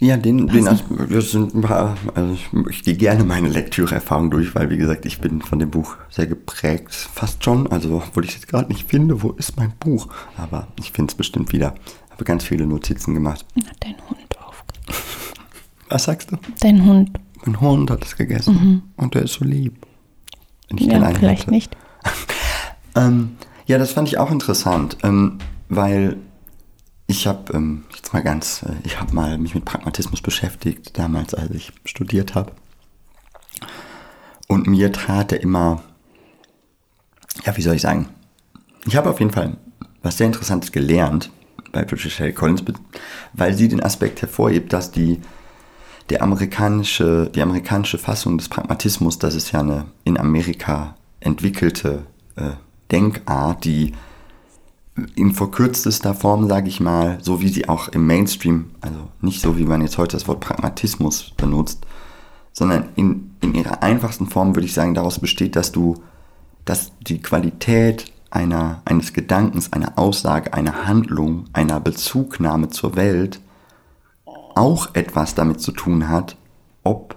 [0.00, 4.54] Ja, den, den das sind ein paar, also ich, ich gehe gerne meine Lektüreerfahrung durch,
[4.54, 7.70] weil wie gesagt, ich bin von dem Buch sehr geprägt, fast schon.
[7.70, 10.08] Also, obwohl ich es gerade nicht finde, wo ist mein Buch?
[10.38, 11.74] Aber ich finde es bestimmt wieder.
[12.10, 13.44] Habe ganz viele Notizen gemacht.
[13.56, 14.98] Hat dein Hund aufgegeben.
[15.90, 16.36] Was sagst du?
[16.60, 17.10] Dein Hund.
[17.44, 18.54] Mein Hund hat es gegessen.
[18.54, 18.82] Mhm.
[18.96, 19.86] Und der ist so lieb.
[20.70, 21.50] Wenn ich ja, vielleicht hätte.
[21.50, 21.76] nicht.
[22.96, 23.36] ähm,
[23.66, 26.16] ja, das fand ich auch interessant, ähm, weil
[27.10, 31.34] ich habe ähm, jetzt mal ganz, äh, ich habe mal mich mit Pragmatismus beschäftigt, damals,
[31.34, 32.52] als ich studiert habe.
[34.46, 35.82] Und mir trat er immer,
[37.44, 38.08] ja, wie soll ich sagen,
[38.86, 39.56] ich habe auf jeden Fall
[40.02, 41.30] was sehr Interessantes gelernt
[41.72, 42.64] bei Patricia Collins,
[43.32, 45.20] weil sie den Aspekt hervorhebt, dass die
[46.10, 52.50] der amerikanische, die amerikanische Fassung des Pragmatismus, das ist ja eine in Amerika entwickelte äh,
[52.90, 53.94] Denkart, die
[55.14, 59.58] in verkürztester Form, sage ich mal, so wie sie auch im Mainstream, also nicht so
[59.58, 61.86] wie man jetzt heute das Wort Pragmatismus benutzt,
[62.52, 66.02] sondern in, in ihrer einfachsten Form würde ich sagen, daraus besteht, dass du,
[66.64, 73.40] dass die Qualität einer, eines Gedankens, einer Aussage, einer Handlung, einer Bezugnahme zur Welt
[74.54, 76.36] auch etwas damit zu tun hat,
[76.84, 77.16] ob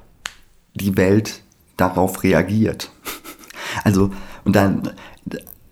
[0.73, 1.43] die Welt
[1.77, 2.91] darauf reagiert.
[3.83, 4.11] Also,
[4.43, 4.91] und dann,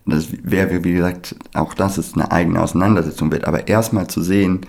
[0.04, 4.60] das wäre, wie gesagt, auch das ist eine eigene Auseinandersetzung wird, aber erstmal zu sehen,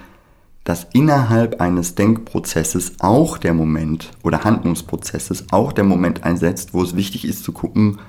[0.64, 6.96] dass innerhalb eines Denkprozesses auch der Moment oder Handlungsprozesses auch der Moment einsetzt, wo es
[6.96, 8.00] wichtig ist zu gucken,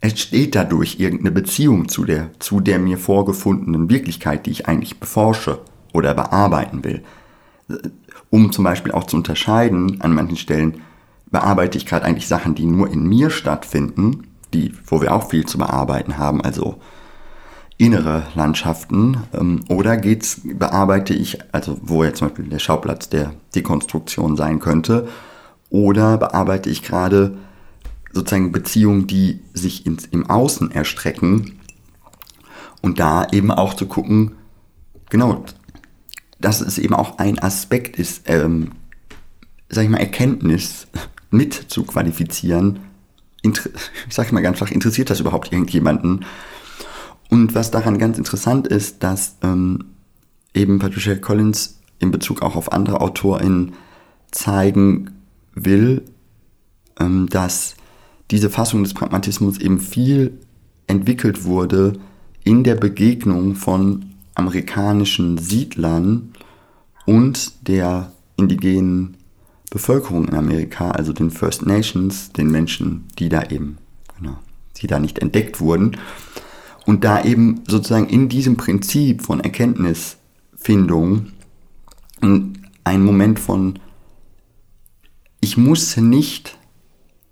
[0.00, 5.60] entsteht dadurch irgendeine Beziehung zu der, zu der mir vorgefundenen Wirklichkeit, die ich eigentlich beforsche
[5.92, 7.02] oder bearbeiten will.
[8.30, 10.82] Um zum Beispiel auch zu unterscheiden, an manchen Stellen
[11.30, 15.46] bearbeite ich gerade eigentlich Sachen, die nur in mir stattfinden, die, wo wir auch viel
[15.46, 16.80] zu bearbeiten haben, also
[17.76, 23.34] innere Landschaften, ähm, oder geht's, bearbeite ich, also wo jetzt zum Beispiel der Schauplatz der
[23.54, 25.08] Dekonstruktion sein könnte,
[25.70, 27.38] oder bearbeite ich gerade
[28.12, 31.60] sozusagen Beziehungen, die sich ins, im Außen erstrecken
[32.82, 34.32] und da eben auch zu gucken,
[35.10, 35.44] genau,
[36.40, 38.72] dass es eben auch ein Aspekt ist, ähm,
[39.68, 40.86] sag ich mal, Erkenntnis
[41.30, 42.80] mit zu qualifizieren.
[43.44, 46.24] Ich sage mal ganz flach, interessiert das überhaupt irgendjemanden?
[47.30, 49.84] Und was daran ganz interessant ist, dass ähm,
[50.54, 53.74] eben Patricia Collins in Bezug auch auf andere AutorInnen
[54.30, 55.10] zeigen
[55.54, 56.02] will,
[56.98, 57.76] ähm, dass
[58.30, 60.38] diese Fassung des Pragmatismus eben viel
[60.86, 61.94] entwickelt wurde
[62.44, 66.32] in der Begegnung von amerikanischen Siedlern
[67.04, 69.17] und der indigenen
[69.70, 73.78] Bevölkerung in Amerika, also den First Nations, den Menschen, die da eben,
[74.18, 74.38] genau,
[74.76, 75.96] die da nicht entdeckt wurden.
[76.86, 81.32] Und da eben sozusagen in diesem Prinzip von Erkenntnisfindung
[82.20, 83.78] ein Moment von,
[85.40, 86.58] ich muss nicht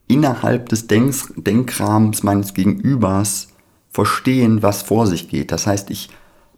[0.06, 3.48] innerhalb des Denk Denkrahmens meines Gegenübers
[3.90, 5.50] verstehen, was vor sich geht.
[5.52, 6.10] Das heißt, ich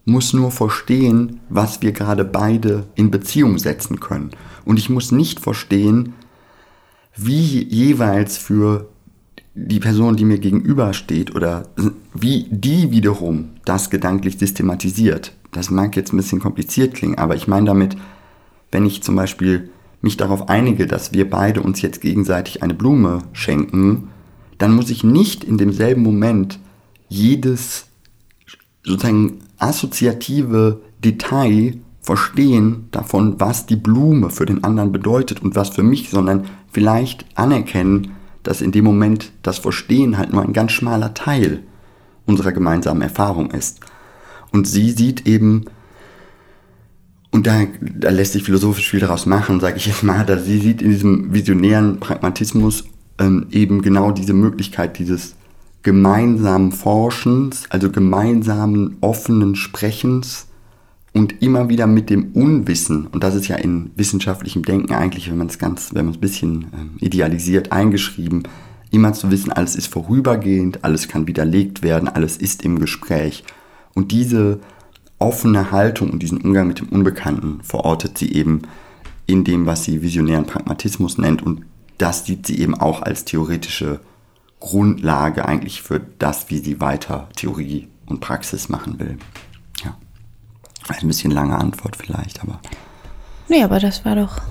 [0.05, 4.31] muss nur verstehen, was wir gerade beide in Beziehung setzen können.
[4.65, 6.13] Und ich muss nicht verstehen,
[7.15, 8.89] wie jeweils für
[9.55, 11.67] die Person, die mir gegenübersteht oder
[12.13, 15.33] wie die wiederum das gedanklich systematisiert.
[15.51, 17.97] Das mag jetzt ein bisschen kompliziert klingen, aber ich meine damit,
[18.71, 19.69] wenn ich zum Beispiel
[20.01, 24.09] mich darauf einige, dass wir beide uns jetzt gegenseitig eine Blume schenken,
[24.57, 26.59] dann muss ich nicht in demselben Moment
[27.09, 27.87] jedes
[28.83, 31.77] sozusagen assoziative Detail
[32.09, 37.23] verstehen davon, was die Blume für den anderen bedeutet und was für mich, sondern vielleicht
[37.35, 41.61] anerkennen, dass in dem Moment das Verstehen halt nur ein ganz schmaler Teil
[42.25, 43.81] unserer gemeinsamen Erfahrung ist.
[44.51, 45.65] Und sie sieht eben,
[47.29, 50.57] und da, da lässt sich philosophisch viel daraus machen, sage ich jetzt mal, dass sie
[50.57, 52.85] sieht in diesem visionären Pragmatismus
[53.19, 55.35] ähm, eben genau diese Möglichkeit dieses
[55.83, 60.47] gemeinsamen Forschens, also gemeinsamen offenen Sprechens
[61.13, 65.37] und immer wieder mit dem Unwissen, und das ist ja in wissenschaftlichem Denken eigentlich, wenn
[65.37, 68.43] man es ganz, wenn man es ein bisschen äh, idealisiert eingeschrieben,
[68.91, 73.43] immer zu wissen, alles ist vorübergehend, alles kann widerlegt werden, alles ist im Gespräch.
[73.93, 74.59] Und diese
[75.19, 78.61] offene Haltung und diesen Umgang mit dem Unbekannten verortet sie eben
[79.25, 81.43] in dem, was sie visionären Pragmatismus nennt.
[81.43, 81.65] Und
[81.97, 83.99] das sieht sie eben auch als theoretische
[84.59, 89.17] Grundlage eigentlich für das, wie sie weiter Theorie und Praxis machen will.
[89.83, 89.97] Ja.
[90.87, 92.59] Ein bisschen lange Antwort vielleicht, aber.
[93.47, 94.41] Nee, aber das war doch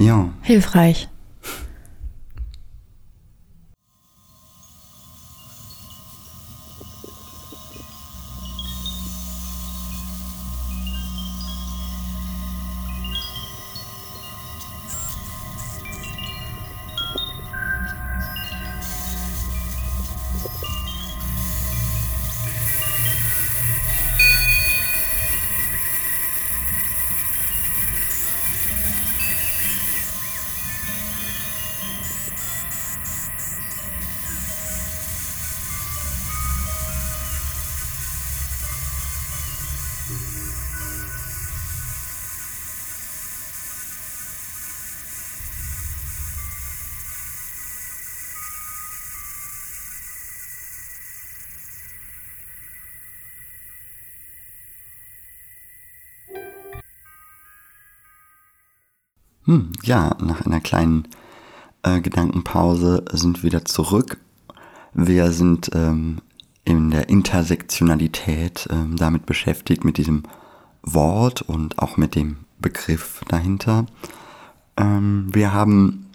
[0.00, 0.28] ja.
[0.42, 1.08] hilfreich.
[59.48, 61.08] Hm, ja, nach einer kleinen
[61.82, 64.18] äh, Gedankenpause sind wir wieder zurück.
[64.92, 66.18] Wir sind ähm,
[66.64, 70.24] in der Intersektionalität ähm, damit beschäftigt, mit diesem
[70.82, 73.86] Wort und auch mit dem Begriff dahinter.
[74.76, 76.10] Ähm, wir haben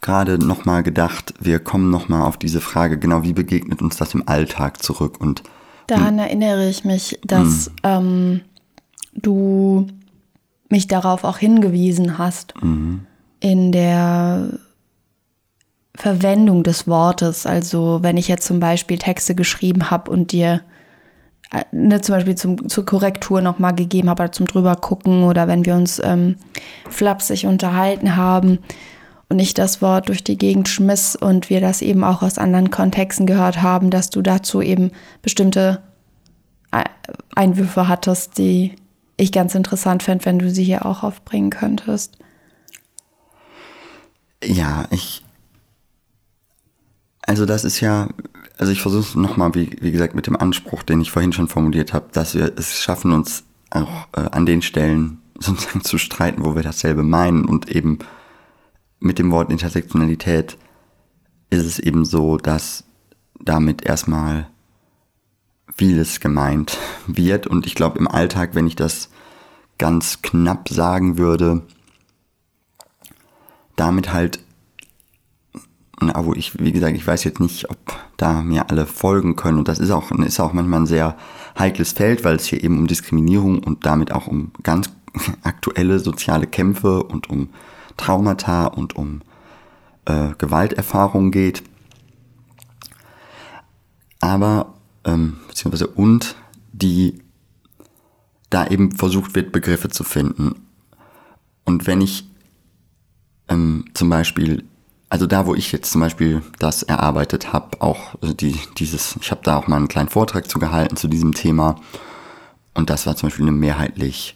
[0.00, 4.26] gerade nochmal gedacht, wir kommen nochmal auf diese Frage, genau wie begegnet uns das im
[4.26, 5.42] Alltag zurück und
[5.88, 7.74] Daran erinnere ich mich, dass hm.
[7.82, 8.40] ähm,
[9.14, 9.88] du
[10.70, 13.06] mich darauf auch hingewiesen hast mhm.
[13.40, 14.58] in der
[15.94, 17.46] Verwendung des Wortes.
[17.46, 20.62] Also wenn ich jetzt zum Beispiel Texte geschrieben habe und dir
[21.52, 25.48] äh, ne, zum Beispiel zum, zur Korrektur nochmal gegeben habe oder zum drüber gucken oder
[25.48, 26.36] wenn wir uns ähm,
[26.88, 28.60] flapsig unterhalten haben
[29.28, 32.70] und ich das Wort durch die Gegend schmiss und wir das eben auch aus anderen
[32.70, 34.90] Kontexten gehört haben, dass du dazu eben
[35.22, 35.82] bestimmte
[36.72, 36.84] äh,
[37.34, 38.76] Einwürfe hattest, die
[39.20, 42.18] ich ganz interessant fände, wenn du sie hier auch aufbringen könntest.
[44.42, 45.24] Ja, ich.
[47.22, 48.08] Also das ist ja,
[48.58, 51.48] also ich versuche es nochmal, wie, wie gesagt, mit dem Anspruch, den ich vorhin schon
[51.48, 56.44] formuliert habe, dass wir es schaffen, uns auch äh, an den Stellen sozusagen zu streiten,
[56.44, 57.44] wo wir dasselbe meinen.
[57.44, 57.98] Und eben
[58.98, 60.56] mit dem Wort Intersektionalität
[61.50, 62.84] ist es eben so, dass
[63.38, 64.48] damit erstmal
[65.80, 67.46] vieles gemeint wird.
[67.46, 69.08] Und ich glaube, im Alltag, wenn ich das
[69.78, 71.62] ganz knapp sagen würde,
[73.76, 74.40] damit halt,
[75.98, 77.78] na, wo ich, wie gesagt, ich weiß jetzt nicht, ob
[78.18, 79.56] da mir alle folgen können.
[79.56, 81.16] Und das ist auch, ist auch manchmal ein sehr
[81.58, 84.90] heikles Feld, weil es hier eben um Diskriminierung und damit auch um ganz
[85.44, 87.48] aktuelle soziale Kämpfe und um
[87.96, 89.22] Traumata und um
[90.04, 91.62] äh, Gewalterfahrungen geht.
[94.20, 96.36] Aber ähm, beziehungsweise und
[96.72, 97.20] die
[98.50, 100.66] da eben versucht wird, Begriffe zu finden.
[101.64, 102.28] Und wenn ich
[103.48, 104.64] ähm, zum Beispiel,
[105.08, 109.30] also da, wo ich jetzt zum Beispiel das erarbeitet habe, auch also die, dieses, ich
[109.30, 111.76] habe da auch mal einen kleinen Vortrag zu gehalten zu diesem Thema.
[112.74, 114.34] Und das war zum Beispiel eine mehrheitlich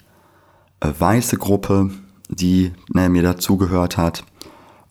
[0.80, 1.91] äh, weiße Gruppe,
[2.28, 4.24] die ne, mir dazugehört hat.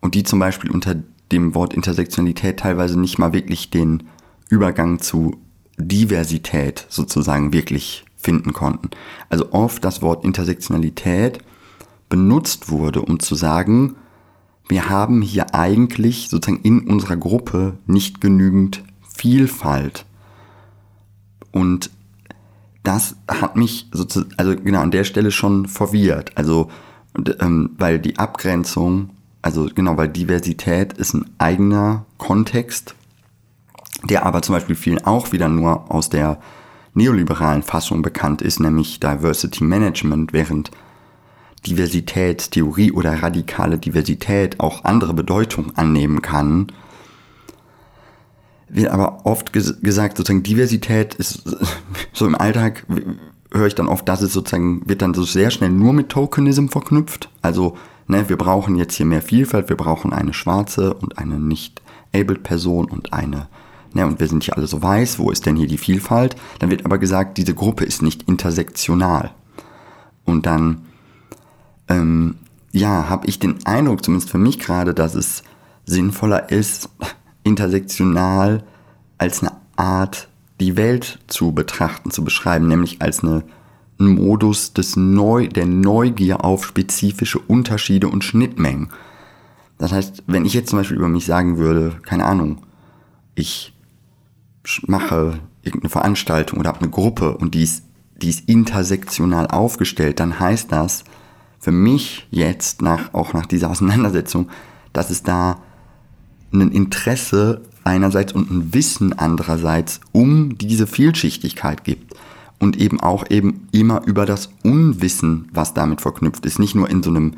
[0.01, 0.95] Und die zum Beispiel unter
[1.31, 4.03] dem Wort Intersektionalität teilweise nicht mal wirklich den
[4.49, 5.42] Übergang zu
[5.83, 8.89] Diversität sozusagen wirklich finden konnten.
[9.29, 11.39] Also oft das Wort Intersektionalität
[12.09, 13.95] benutzt wurde, um zu sagen,
[14.67, 20.05] wir haben hier eigentlich sozusagen in unserer Gruppe nicht genügend Vielfalt.
[21.51, 21.91] Und
[22.83, 26.31] das hat mich sozusagen, also genau an der Stelle schon verwirrt.
[26.35, 26.69] Also,
[27.39, 29.09] ähm, weil die Abgrenzung,
[29.41, 32.95] also genau, weil Diversität ist ein eigener Kontext,
[34.03, 36.39] der aber zum Beispiel vielen auch wieder nur aus der
[36.93, 40.71] neoliberalen Fassung bekannt ist, nämlich Diversity Management, während
[41.65, 46.67] Diversitätstheorie oder radikale Diversität auch andere Bedeutung annehmen kann,
[48.67, 51.43] wird aber oft ges gesagt, sozusagen Diversität ist
[52.13, 52.85] so im Alltag
[53.51, 56.67] höre ich dann oft, dass es sozusagen wird dann so sehr schnell nur mit Tokenism
[56.67, 57.29] verknüpft.
[57.41, 57.77] Also,
[58.07, 61.81] ne, wir brauchen jetzt hier mehr Vielfalt, wir brauchen eine schwarze und eine nicht
[62.15, 63.47] abled Person und eine,
[63.93, 66.35] ne, und wir sind hier alle so weiß, wo ist denn hier die Vielfalt?
[66.59, 69.31] Dann wird aber gesagt, diese Gruppe ist nicht intersektional.
[70.25, 70.85] Und dann
[71.87, 72.35] ähm,
[72.71, 75.43] ja, habe ich den Eindruck, zumindest für mich gerade, dass es
[75.85, 76.89] sinnvoller ist,
[77.43, 78.63] intersektional
[79.17, 80.27] als eine Art
[80.59, 83.43] die Welt zu betrachten, zu beschreiben, nämlich als eine,
[83.99, 88.89] ein Modus des Neu, der Neugier auf spezifische Unterschiede und Schnittmengen.
[89.77, 92.63] Das heißt, wenn ich jetzt zum Beispiel über mich sagen würde, keine Ahnung,
[93.35, 93.72] ich
[94.87, 97.83] mache irgendeine Veranstaltung oder habe eine Gruppe und die ist,
[98.21, 101.03] die ist intersektional aufgestellt, dann heißt das,
[101.59, 104.49] für mich jetzt, nach, auch nach dieser Auseinandersetzung,
[104.91, 105.59] dass es da
[106.51, 112.13] ein Interesse einerseits und ein Wissen andererseits um diese Vielschichtigkeit gibt
[112.59, 117.01] und eben auch eben immer über das Unwissen, was damit verknüpft ist, nicht nur in
[117.01, 117.33] so einem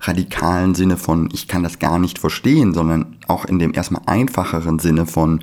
[0.00, 4.78] radikalen Sinne von ich kann das gar nicht verstehen, sondern auch in dem erstmal einfacheren
[4.78, 5.40] Sinne von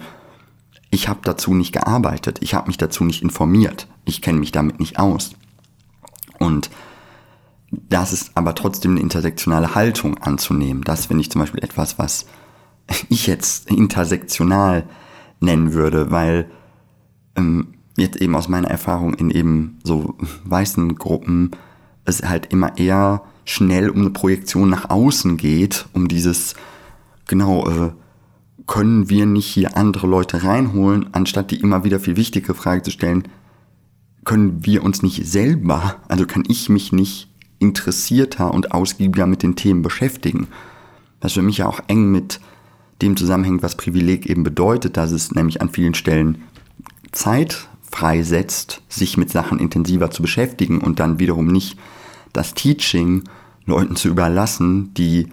[0.92, 4.80] ich habe dazu nicht gearbeitet, ich habe mich dazu nicht informiert, ich kenne mich damit
[4.80, 5.32] nicht aus.
[6.38, 6.70] Und
[7.72, 10.84] das ist aber trotzdem eine intersektionale Haltung anzunehmen.
[10.84, 12.26] Das finde ich zum Beispiel etwas, was
[13.10, 14.84] ich jetzt intersektional
[15.40, 16.52] nennen würde, weil
[17.36, 21.52] ähm, jetzt eben aus meiner Erfahrung in eben so weißen Gruppen
[22.04, 26.56] es halt immer eher schnell um eine Projektion nach außen geht, um dieses,
[27.28, 27.92] genau, äh,
[28.72, 32.90] können wir nicht hier andere Leute reinholen, anstatt die immer wieder viel wichtige Frage zu
[32.90, 33.28] stellen,
[34.24, 37.28] können wir uns nicht selber, also kann ich mich nicht
[37.60, 40.48] interessierter und ausgiebiger mit den Themen beschäftigen.
[41.20, 42.40] Was für mich ja auch eng mit
[43.02, 46.42] dem zusammenhängt, was Privileg eben bedeutet, dass es nämlich an vielen Stellen
[47.12, 51.78] Zeit freisetzt, sich mit Sachen intensiver zu beschäftigen und dann wiederum nicht
[52.32, 53.26] das Teaching
[53.66, 55.28] Leuten zu überlassen, die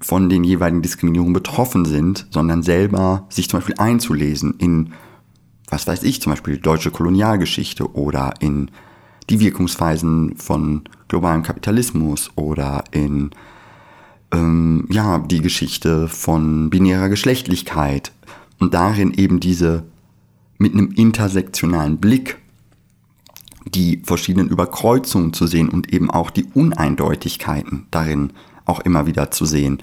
[0.00, 4.92] von den jeweiligen Diskriminierungen betroffen sind, sondern selber sich zum Beispiel einzulesen in,
[5.68, 8.70] was weiß ich, zum Beispiel deutsche Kolonialgeschichte oder in
[9.28, 13.30] die Wirkungsweisen von globalem Kapitalismus oder in
[14.32, 18.12] ähm, ja, die Geschichte von binärer Geschlechtlichkeit
[18.58, 19.84] und darin eben diese
[20.58, 22.38] mit einem intersektionalen Blick
[23.64, 28.32] die verschiedenen Überkreuzungen zu sehen und eben auch die Uneindeutigkeiten darin
[28.70, 29.82] auch immer wieder zu sehen.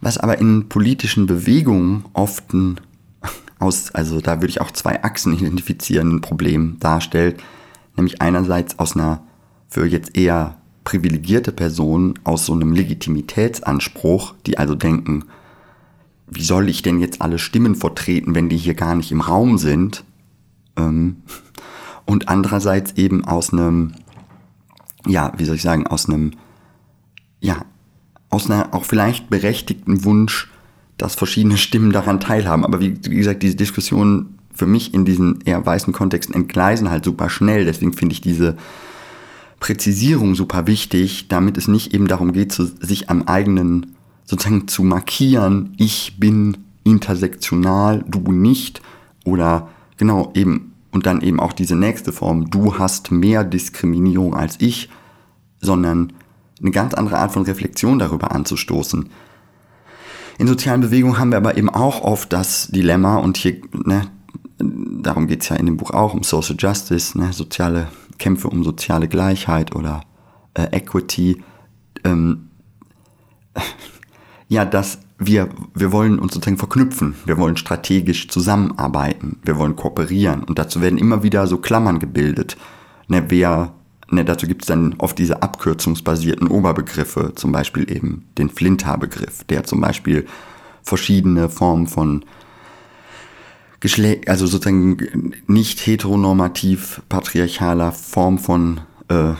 [0.00, 2.80] Was aber in politischen Bewegungen oft ein
[3.58, 7.42] aus, also da würde ich auch zwei Achsen identifizieren, ein Problem darstellt,
[7.96, 9.22] nämlich einerseits aus einer
[9.68, 15.24] für jetzt eher privilegierte Personen aus so einem Legitimitätsanspruch, die also denken,
[16.30, 19.58] wie soll ich denn jetzt alle Stimmen vertreten, wenn die hier gar nicht im Raum
[19.58, 20.04] sind?
[20.76, 21.16] Ähm,
[22.06, 23.92] und andererseits eben aus einem,
[25.06, 26.32] ja, wie soll ich sagen, aus einem,
[27.40, 27.64] ja,
[28.30, 30.48] aus einer auch vielleicht berechtigten Wunsch,
[30.96, 32.64] dass verschiedene Stimmen daran teilhaben.
[32.64, 37.30] Aber wie, gesagt, diese Diskussionen für mich in diesen eher weißen Kontexten entgleisen halt super
[37.30, 37.64] schnell.
[37.64, 38.56] Deswegen finde ich diese
[39.60, 45.72] Präzisierung super wichtig, damit es nicht eben darum geht, sich am eigenen sozusagen zu markieren,
[45.78, 48.82] ich bin intersektional, du nicht.
[49.24, 54.56] Oder genau eben, und dann eben auch diese nächste Form, du hast mehr Diskriminierung als
[54.58, 54.90] ich,
[55.60, 56.12] sondern
[56.60, 59.08] eine ganz andere Art von Reflexion darüber anzustoßen.
[60.38, 64.06] In sozialen Bewegungen haben wir aber eben auch oft das Dilemma, und hier ne,
[64.58, 67.88] darum geht es ja in dem Buch auch, um Social Justice, ne, soziale
[68.18, 70.02] Kämpfe um soziale Gleichheit oder
[70.54, 71.42] äh, Equity.
[72.04, 72.50] Ähm,
[74.48, 80.44] ja, dass wir, wir wollen uns sozusagen verknüpfen, wir wollen strategisch zusammenarbeiten, wir wollen kooperieren
[80.44, 82.56] und dazu werden immer wieder so Klammern gebildet.
[83.08, 83.74] Ne, wer,
[84.10, 89.64] ne, dazu gibt es dann oft diese abkürzungsbasierten Oberbegriffe, zum Beispiel eben den Flinta-Begriff, der
[89.64, 90.26] zum Beispiel
[90.82, 92.24] verschiedene Formen von
[93.80, 99.34] Geschle also sozusagen nicht heteronormativ patriarchaler Form von äh,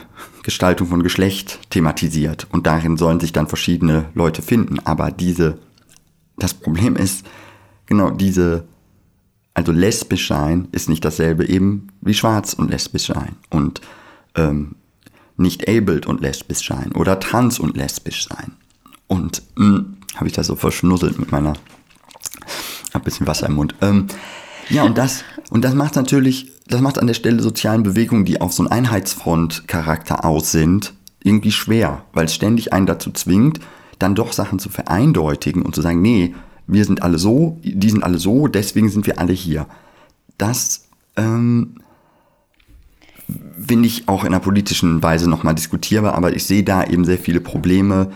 [0.45, 2.47] Gestaltung von Geschlecht thematisiert.
[2.53, 4.79] Und darin sollen sich dann verschiedene Leute finden.
[4.85, 5.59] Aber diese,
[6.37, 7.27] das Problem ist,
[7.87, 8.65] genau diese,
[9.55, 13.37] also lesbisch sein ist nicht dasselbe eben wie schwarz und lesbisch sein.
[13.51, 13.81] Und
[14.39, 14.77] ähm,
[15.37, 18.53] nicht abled und lesbisch sein oder trans und lesbisch sein.
[19.07, 21.55] Und hm, habe ich das so verschnusselt mit meiner,
[22.93, 23.75] ein bisschen Wasser im Mund.
[23.81, 24.07] Ähm,
[24.69, 28.41] ja, und das, und das macht natürlich, das macht an der Stelle sozialen Bewegungen, die
[28.41, 33.61] auf so einen Einheitsfront-Charakter aus sind, irgendwie schwer, weil es ständig einen dazu zwingt,
[33.99, 36.35] dann doch Sachen zu vereindeutigen und zu sagen, nee,
[36.67, 39.67] wir sind alle so, die sind alle so, deswegen sind wir alle hier.
[40.37, 40.85] Das
[41.17, 41.81] ähm,
[43.67, 47.19] finde ich auch in einer politischen Weise nochmal diskutierbar, aber ich sehe da eben sehr
[47.19, 48.11] viele Probleme,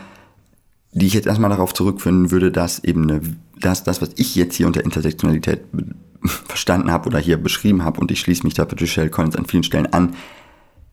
[0.92, 3.20] die ich jetzt erstmal darauf zurückführen würde, dass eben eine,
[3.58, 5.62] dass das, was ich jetzt hier unter Intersektionalität
[6.24, 9.64] verstanden habe oder hier beschrieben habe, und ich schließe mich da Michelle Collins an vielen
[9.64, 10.14] Stellen an,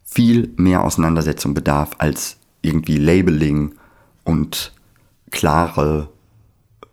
[0.04, 3.76] viel mehr Auseinandersetzung bedarf als irgendwie Labeling
[4.24, 4.74] und
[5.32, 6.10] klare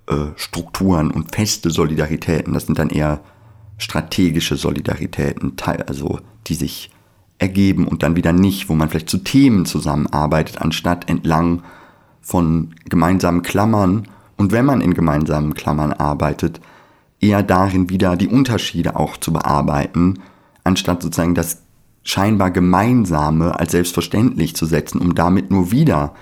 [0.07, 2.53] äh, Strukturen und feste Solidaritäten.
[2.53, 3.21] Das sind dann eher
[3.79, 5.55] strategische Solidaritäten,
[5.87, 6.91] also die sich
[7.39, 11.63] ergeben und dann wieder nicht, wo man vielleicht zu Themen zusammenarbeitet, anstatt entlang
[12.21, 14.09] von gemeinsamen Klammern.
[14.37, 16.61] Und wenn man in gemeinsamen Klammern arbeitet,
[17.21, 20.21] eher darin wieder die Unterschiede auch zu bearbeiten,
[20.65, 21.63] anstatt sozusagen das
[22.03, 26.15] scheinbar Gemeinsame als selbstverständlich zu setzen, um damit nur wieder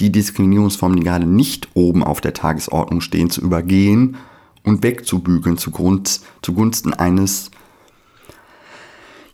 [0.00, 4.16] die Diskriminierungsformen, die gerade nicht oben auf der Tagesordnung stehen, zu übergehen
[4.64, 7.50] und wegzubügeln zugunsten, eines,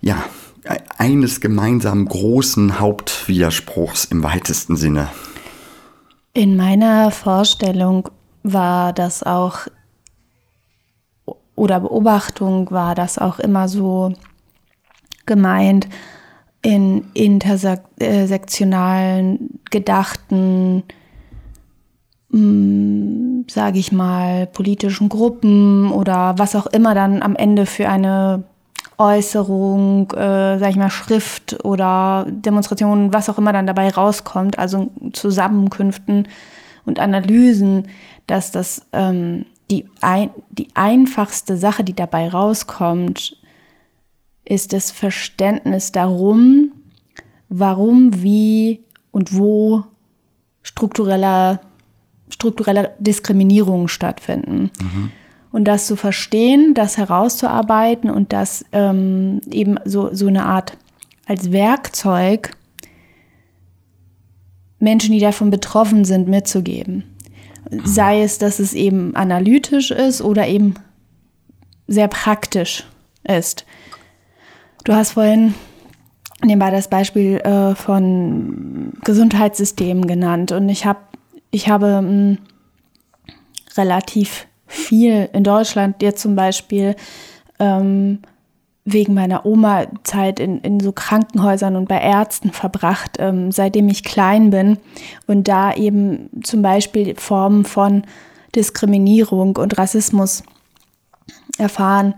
[0.00, 0.22] ja,
[1.00, 5.08] eines gemeinsamen großen Hauptwiderspruchs im weitesten Sinne.
[6.34, 8.10] In meiner Vorstellung
[8.42, 9.60] war das auch
[11.56, 14.12] oder Beobachtung war das auch immer so
[15.24, 15.88] gemeint
[16.62, 20.82] in intersektionalen gedachten,
[22.30, 28.44] hm, sage ich mal, politischen Gruppen oder was auch immer dann am Ende für eine
[29.00, 34.90] Äußerung, äh, sag ich mal, Schrift oder Demonstration, was auch immer dann dabei rauskommt, also
[35.14, 36.28] Zusammenkünften
[36.84, 37.88] und Analysen,
[38.26, 43.38] dass das ähm, die, ein, die einfachste Sache, die dabei rauskommt,
[44.44, 46.72] ist das Verständnis darum,
[47.48, 49.84] warum, wie und wo
[50.62, 51.60] struktureller,
[52.28, 54.70] strukturelle Diskriminierungen stattfinden.
[54.78, 55.12] Mhm.
[55.52, 60.76] Und das zu verstehen, das herauszuarbeiten und das ähm, eben so, so eine Art
[61.26, 62.56] als Werkzeug
[64.80, 67.04] Menschen, die davon betroffen sind, mitzugeben.
[67.84, 70.74] Sei es, dass es eben analytisch ist oder eben
[71.86, 72.84] sehr praktisch
[73.22, 73.66] ist.
[74.84, 75.54] Du hast vorhin
[76.42, 81.16] nebenbei das Beispiel äh, von Gesundheitssystemen genannt und ich, hab,
[81.50, 82.38] ich habe mh, hm,
[83.76, 86.94] relativ viel in Deutschland jetzt zum Beispiel
[87.58, 88.20] ähm,
[88.84, 94.50] wegen meiner Oma-Zeit in, in so Krankenhäusern und bei Ärzten verbracht, ähm, seitdem ich klein
[94.50, 94.78] bin.
[95.26, 98.04] Und da eben zum Beispiel Formen von
[98.54, 100.42] Diskriminierung und Rassismus
[101.58, 102.14] erfahren,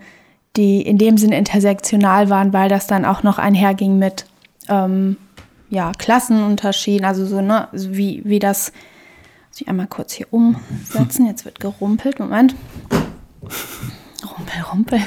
[0.56, 4.26] die in dem Sinne intersektional waren, weil das dann auch noch einherging mit
[4.68, 5.16] ähm,
[5.70, 8.72] ja, Klassenunterschieden, also so, ne, wie, wie das,
[9.52, 12.54] muss ich einmal kurz hier umsetzen, jetzt wird gerumpelt, Moment.
[14.24, 15.00] Rumpel, rumpel.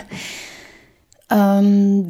[1.31, 2.05] Ähm,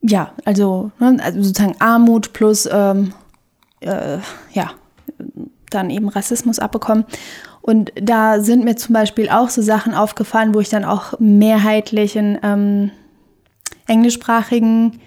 [0.00, 3.12] ja, also, ne, also sozusagen Armut plus ähm,
[3.78, 4.18] äh,
[4.52, 4.72] ja,
[5.70, 7.04] dann eben Rassismus abbekommen.
[7.62, 12.16] Und da sind mir zum Beispiel auch so Sachen aufgefallen, wo ich dann auch mehrheitlich
[12.16, 12.90] in ähm,
[13.86, 14.98] englischsprachigen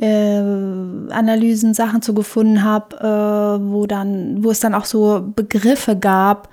[0.00, 5.96] äh, Analysen Sachen zu gefunden habe, äh, wo dann, wo es dann auch so Begriffe
[5.96, 6.48] gab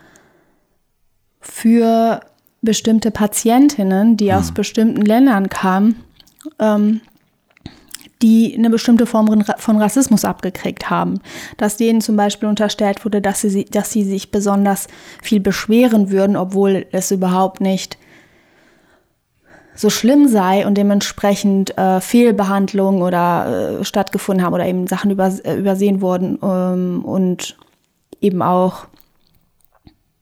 [1.40, 2.22] für
[2.62, 4.54] bestimmte Patientinnen, die aus hm.
[4.54, 6.04] bestimmten Ländern kamen,
[6.60, 7.02] ähm,
[8.22, 11.22] die eine bestimmte Form von Rassismus abgekriegt haben.
[11.56, 14.88] Dass denen zum Beispiel unterstellt wurde, dass sie, dass sie sich besonders
[15.24, 17.98] viel beschweren würden, obwohl es überhaupt nicht
[19.80, 25.40] so schlimm sei und dementsprechend äh, Fehlbehandlungen oder äh, stattgefunden haben oder eben Sachen übers
[25.40, 27.56] äh, übersehen wurden ähm, und
[28.20, 28.88] eben auch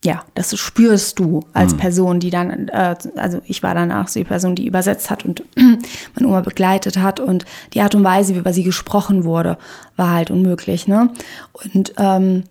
[0.05, 1.77] ja, das spürst du als mhm.
[1.77, 5.43] Person, die dann, äh, also ich war danach so die Person, die übersetzt hat und
[5.55, 9.57] meine Oma begleitet hat und die Art und Weise, wie über sie gesprochen wurde,
[9.95, 11.09] war halt unmöglich, ne?
[11.51, 12.43] Und ähm,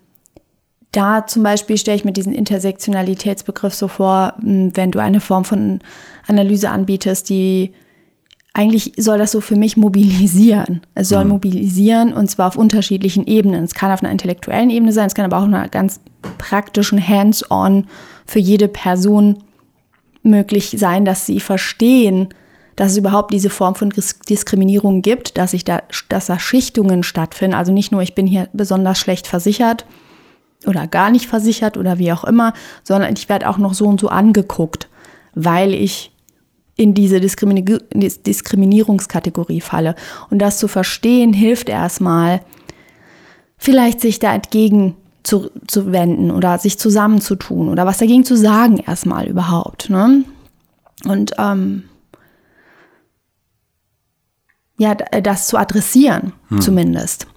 [0.97, 5.79] da zum Beispiel stelle ich mir diesen Intersektionalitätsbegriff so vor, wenn du eine Form von
[6.25, 7.71] Analyse anbietest, die
[8.53, 10.81] eigentlich soll das so für mich mobilisieren.
[10.95, 11.29] Es soll mhm.
[11.29, 13.63] mobilisieren und zwar auf unterschiedlichen Ebenen.
[13.63, 15.99] Es kann auf einer intellektuellen Ebene sein, es kann aber auch auf einer ganz
[16.39, 17.85] praktischen Hands-on
[18.25, 19.43] für jede Person
[20.23, 22.29] möglich sein, dass sie verstehen,
[22.75, 23.93] dass es überhaupt diese Form von
[24.27, 27.55] Diskriminierung gibt, dass, ich da, dass da Schichtungen stattfinden.
[27.55, 29.85] Also nicht nur, ich bin hier besonders schlecht versichert
[30.67, 32.53] oder gar nicht versichert oder wie auch immer,
[32.83, 34.87] sondern ich werde auch noch so und so angeguckt,
[35.33, 36.11] weil ich
[36.75, 39.95] in diese Diskriminierungskategorie falle.
[40.29, 42.41] Und das zu verstehen, hilft erstmal,
[43.57, 48.77] vielleicht sich da entgegen zu, zu wenden oder sich zusammenzutun oder was dagegen zu sagen
[48.77, 49.89] erstmal überhaupt.
[49.89, 50.23] Ne?
[51.05, 51.83] Und ähm,
[54.77, 56.61] ja, das zu adressieren hm.
[56.61, 57.27] zumindest.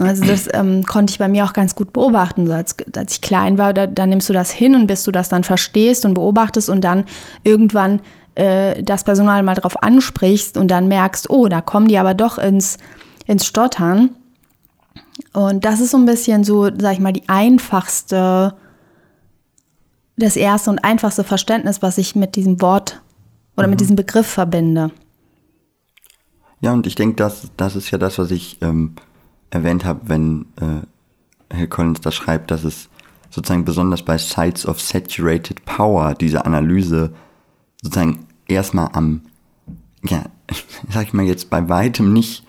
[0.00, 2.46] Also das ähm, konnte ich bei mir auch ganz gut beobachten.
[2.46, 5.12] So als, als ich klein war, da, da nimmst du das hin und bis du
[5.12, 7.04] das dann verstehst und beobachtest und dann
[7.44, 8.00] irgendwann
[8.34, 12.38] äh, das Personal mal drauf ansprichst und dann merkst, oh, da kommen die aber doch
[12.38, 12.78] ins,
[13.26, 14.10] ins Stottern.
[15.32, 18.54] Und das ist so ein bisschen so, sag ich mal, die einfachste,
[20.16, 23.02] das erste und einfachste Verständnis, was ich mit diesem Wort
[23.56, 23.72] oder mhm.
[23.72, 24.90] mit diesem Begriff verbinde.
[26.60, 28.94] Ja, und ich denke, das, das ist ja das, was ich ähm,
[29.50, 32.88] erwähnt habe, wenn äh, Herr Collins da schreibt, dass es
[33.30, 37.12] sozusagen besonders bei Sites of Saturated Power diese Analyse
[37.82, 39.22] sozusagen erstmal am,
[40.04, 40.24] ja,
[40.90, 42.44] sag ich mal jetzt bei weitem nicht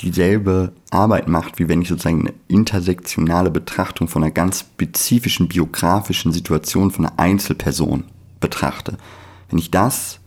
[0.00, 6.32] dieselbe Arbeit macht, wie wenn ich sozusagen eine intersektionale Betrachtung von einer ganz spezifischen biografischen
[6.32, 8.04] Situation von einer Einzelperson
[8.40, 8.98] betrachte.
[9.48, 10.20] Wenn ich das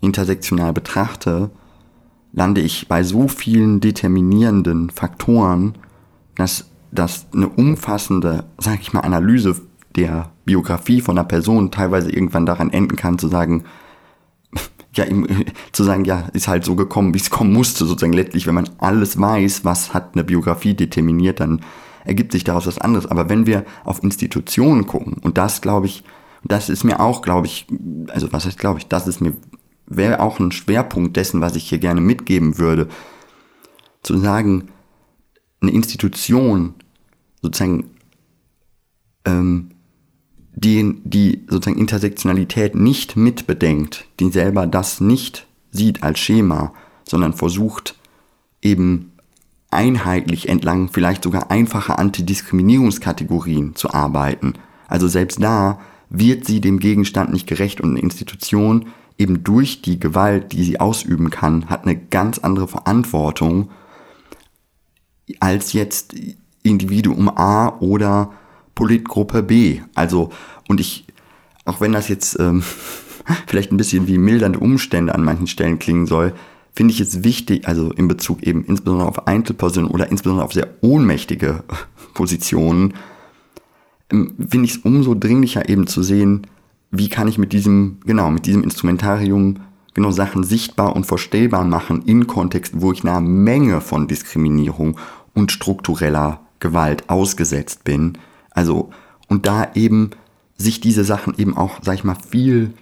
[0.00, 1.50] intersektional betrachte,
[2.32, 5.74] lande ich bei so vielen determinierenden Faktoren,
[6.36, 9.60] dass, dass eine umfassende, sag ich mal, Analyse
[9.96, 13.64] der Biografie von einer Person teilweise irgendwann daran enden kann, zu sagen,
[14.94, 15.04] ja,
[15.72, 18.70] zu sagen, ja, ist halt so gekommen, wie es kommen musste, sozusagen letztlich, wenn man
[18.78, 21.60] alles weiß, was hat eine Biografie determiniert, dann
[22.04, 23.06] ergibt sich daraus was anderes.
[23.06, 26.04] Aber wenn wir auf Institutionen gucken, und das glaube ich,
[26.44, 27.66] das ist mir auch, glaube ich,
[28.08, 29.34] also was heißt glaube ich, das ist mir,
[29.90, 32.88] wäre auch ein Schwerpunkt dessen, was ich hier gerne mitgeben würde,
[34.02, 34.68] zu sagen,
[35.60, 36.74] eine Institution
[37.42, 37.90] sozusagen
[39.26, 39.72] ähm,
[40.54, 46.72] die, die sozusagen Intersektionalität nicht mitbedenkt, die selber das nicht sieht als Schema,
[47.04, 47.98] sondern versucht
[48.62, 49.12] eben
[49.70, 54.54] einheitlich entlang vielleicht sogar einfacher Antidiskriminierungskategorien zu arbeiten.
[54.88, 58.86] Also selbst da wird sie dem Gegenstand nicht gerecht und eine Institution
[59.20, 63.70] eben durch die Gewalt, die sie ausüben kann, hat eine ganz andere Verantwortung
[65.38, 66.14] als jetzt
[66.62, 68.32] Individuum A oder
[68.74, 69.80] Politgruppe B.
[69.94, 70.30] Also,
[70.68, 71.06] und ich,
[71.66, 72.62] auch wenn das jetzt ähm,
[73.46, 76.32] vielleicht ein bisschen wie mildernde Umstände an manchen Stellen klingen soll,
[76.72, 80.68] finde ich es wichtig, also in Bezug eben insbesondere auf Einzelpersonen oder insbesondere auf sehr
[80.80, 81.62] ohnmächtige
[82.14, 82.94] Positionen,
[84.10, 86.46] ähm, finde ich es umso dringlicher eben zu sehen,
[86.90, 89.60] wie kann ich mit diesem, genau, mit diesem Instrumentarium
[89.94, 94.98] genau Sachen sichtbar und verstellbar machen in Kontexten, wo ich einer Menge von Diskriminierung
[95.34, 98.18] und struktureller Gewalt ausgesetzt bin
[98.50, 98.90] also,
[99.28, 100.10] und da eben
[100.56, 102.74] sich diese Sachen eben auch, sag ich mal, viel,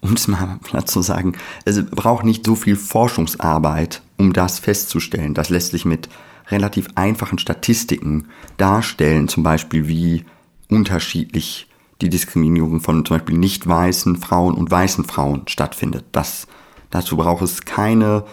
[0.00, 1.34] um es mal platt zu sagen,
[1.64, 5.34] es braucht nicht so viel Forschungsarbeit, um das festzustellen.
[5.34, 6.08] Das lässt sich mit
[6.48, 10.24] relativ einfachen Statistiken darstellen, zum Beispiel wie
[10.68, 11.68] unterschiedlich
[12.00, 16.04] die Diskriminierung von zum Beispiel nicht weißen Frauen und weißen Frauen stattfindet.
[16.12, 16.46] Das,
[16.90, 18.24] dazu braucht es keine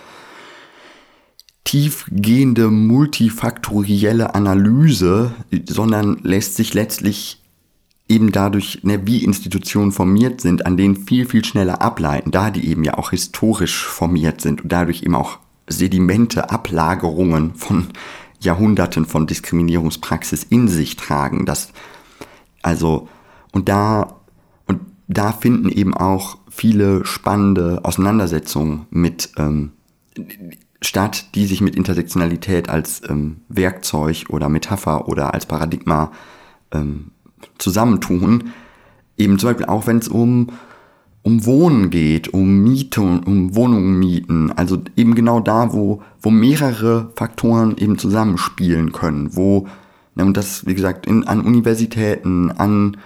[1.64, 5.34] tiefgehende multifaktorielle Analyse,
[5.70, 7.42] sondern lässt sich letztlich
[8.10, 12.68] eben dadurch, ne, wie Institutionen formiert sind, an denen viel, viel schneller ableiten, da die
[12.68, 17.88] eben ja auch historisch formiert sind und dadurch eben auch Sedimente, Ablagerungen von
[18.42, 21.46] Jahrhunderten von Diskriminierungspraxis in sich tragen.
[21.46, 21.72] Das,
[22.62, 23.08] also,
[23.52, 24.22] und da,
[24.68, 29.72] und da finden eben auch viele spannende Auseinandersetzungen mit ähm,
[30.82, 36.12] Stadt, die sich mit Intersektionalität als ähm, Werkzeug oder Metapher oder als Paradigma
[36.72, 37.12] ähm,
[37.58, 38.52] zusammentun.
[39.18, 40.48] Eben zum Beispiel auch, wenn es um,
[41.22, 44.52] um Wohnen geht, um Miete, um Wohnungen mieten.
[44.52, 49.36] Also eben genau da, wo, wo mehrere Faktoren eben zusammenspielen können.
[49.36, 49.68] Wo,
[50.16, 52.98] und das, wie gesagt, in, an Universitäten, an,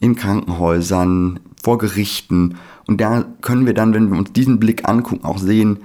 [0.00, 2.56] in Krankenhäusern, vor Gerichten.
[2.86, 5.78] Und da können wir dann, wenn wir uns diesen Blick angucken, auch sehen,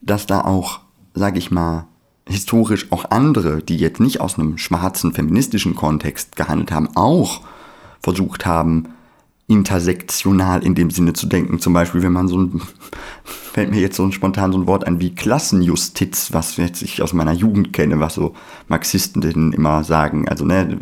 [0.00, 0.80] dass da auch,
[1.14, 1.86] sag ich mal,
[2.26, 7.40] historisch auch andere, die jetzt nicht aus einem schwarzen feministischen Kontext gehandelt haben, auch
[8.00, 8.88] versucht haben,
[9.48, 11.58] intersektional in dem Sinne zu denken.
[11.58, 12.62] Zum Beispiel, wenn man so ein,
[13.24, 17.02] fällt mir jetzt so ein spontan so ein Wort ein wie Klassenjustiz, was jetzt ich
[17.02, 18.34] aus meiner Jugend kenne, was so
[18.68, 20.28] Marxisten immer sagen.
[20.28, 20.78] Also, ne,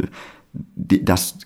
[0.77, 1.39] das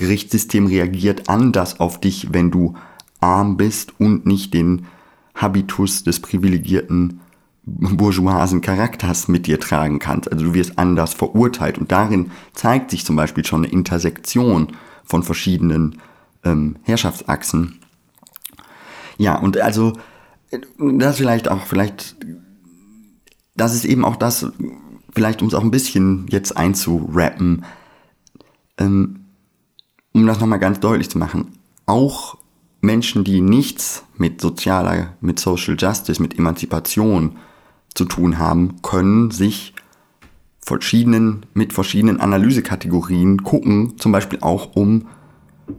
[0.00, 2.74] Gerichtssystem reagiert anders auf dich, wenn du
[3.20, 4.86] arm bist und nicht den
[5.34, 7.20] Habitus des privilegierten
[7.64, 10.32] bourgeoisen Charakters mit dir tragen kannst.
[10.32, 14.68] Also du wirst anders verurteilt und darin zeigt sich zum Beispiel schon eine Intersektion
[15.04, 15.98] von verschiedenen
[16.44, 17.78] ähm, Herrschaftsachsen.
[19.18, 19.92] Ja, und also
[20.78, 22.16] das vielleicht auch, vielleicht,
[23.54, 24.46] das ist eben auch das,
[25.12, 27.66] vielleicht um es auch ein bisschen jetzt einzurappen,
[28.78, 29.19] ähm,
[30.12, 32.36] um das nochmal ganz deutlich zu machen, auch
[32.80, 37.36] Menschen, die nichts mit sozialer, mit Social Justice, mit Emanzipation
[37.94, 39.74] zu tun haben, können sich
[40.60, 45.06] verschiedenen, mit verschiedenen Analysekategorien gucken, zum Beispiel auch um,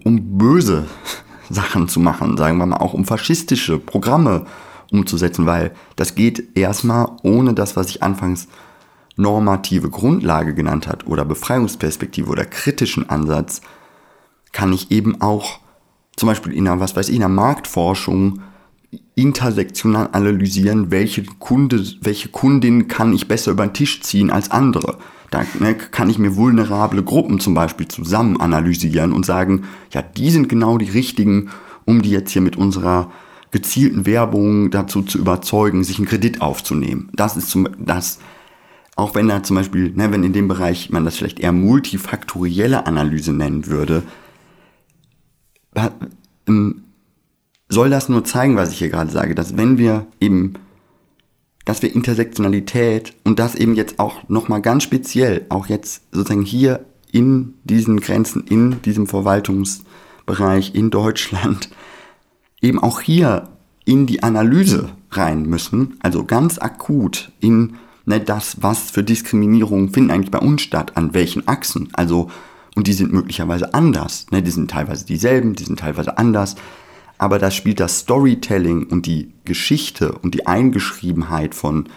[0.04, 0.86] um böse
[1.50, 4.46] Sachen zu machen, sagen wir mal auch um faschistische Programme
[4.92, 8.48] umzusetzen, weil das geht erstmal ohne das, was ich anfangs
[9.16, 13.62] normative Grundlage genannt hat oder Befreiungsperspektive oder kritischen Ansatz,
[14.52, 15.60] kann ich eben auch
[16.16, 18.42] zum Beispiel in einer, was weiß ich, in einer Marktforschung
[19.16, 24.98] intersektional analysieren, welche Kunde, welche Kundin kann ich besser über den Tisch ziehen als andere.
[25.30, 30.30] Da ne, kann ich mir vulnerable Gruppen zum Beispiel zusammen analysieren und sagen, ja, die
[30.30, 31.50] sind genau die richtigen,
[31.86, 33.12] um die jetzt hier mit unserer
[33.52, 37.10] gezielten Werbung dazu zu überzeugen, sich einen Kredit aufzunehmen.
[37.14, 38.20] Das ist zum, das,
[38.96, 42.86] auch wenn da zum Beispiel, ne, wenn in dem Bereich man das vielleicht eher multifaktorielle
[42.86, 44.04] Analyse nennen würde,
[47.70, 50.54] soll das nur zeigen, was ich hier gerade sage, dass wenn wir eben,
[51.66, 56.86] dass wir Intersektionalität und das eben jetzt auch nochmal ganz speziell, auch jetzt sozusagen hier
[57.12, 61.70] in diesen Grenzen, in diesem Verwaltungsbereich in Deutschland,
[62.62, 63.50] eben auch hier
[63.86, 70.12] in die Analyse rein müssen, also ganz akut in ne, das, was für Diskriminierungen finden
[70.12, 72.30] eigentlich bei uns statt, an welchen Achsen, also
[72.82, 76.56] und die sind möglicherweise anders, ne, die sind teilweise dieselben, die sind teilweise anders,
[77.20, 81.90] aber da spielt das Storytelling und die Geschichte und die Eingeschriebenheit von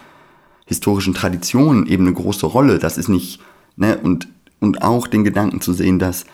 [0.66, 2.78] historischen Traditionen eben eine große Rolle.
[2.78, 3.40] Das ist nicht,
[3.76, 4.28] ne, und,
[4.60, 6.26] und auch den Gedanken zu sehen, dass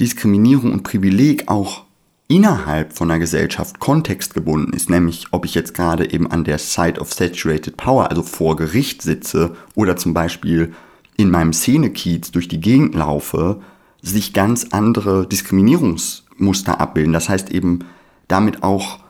[0.00, 1.84] Diskriminierung und Privileg auch
[2.28, 6.98] innerhalb von einer Gesellschaft kontextgebunden ist, nämlich ob ich jetzt gerade eben an der Site
[6.98, 10.72] of Saturated Power, also vor Gericht sitze oder zum Beispiel
[11.16, 13.60] in meinem Szenekiez durch die Gegend laufe,
[14.02, 17.12] sich ganz andere Diskriminierungsmuster abbilden.
[17.12, 17.80] Das heißt eben
[18.28, 19.00] damit auch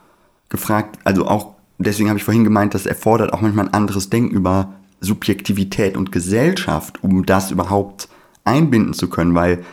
[0.49, 4.35] gefragt, also auch deswegen habe ich vorhin gemeint, das erfordert auch manchmal ein anderes Denken
[4.35, 8.09] über Subjektivität und Gesellschaft, um das überhaupt
[8.45, 9.65] einbinden zu können, weil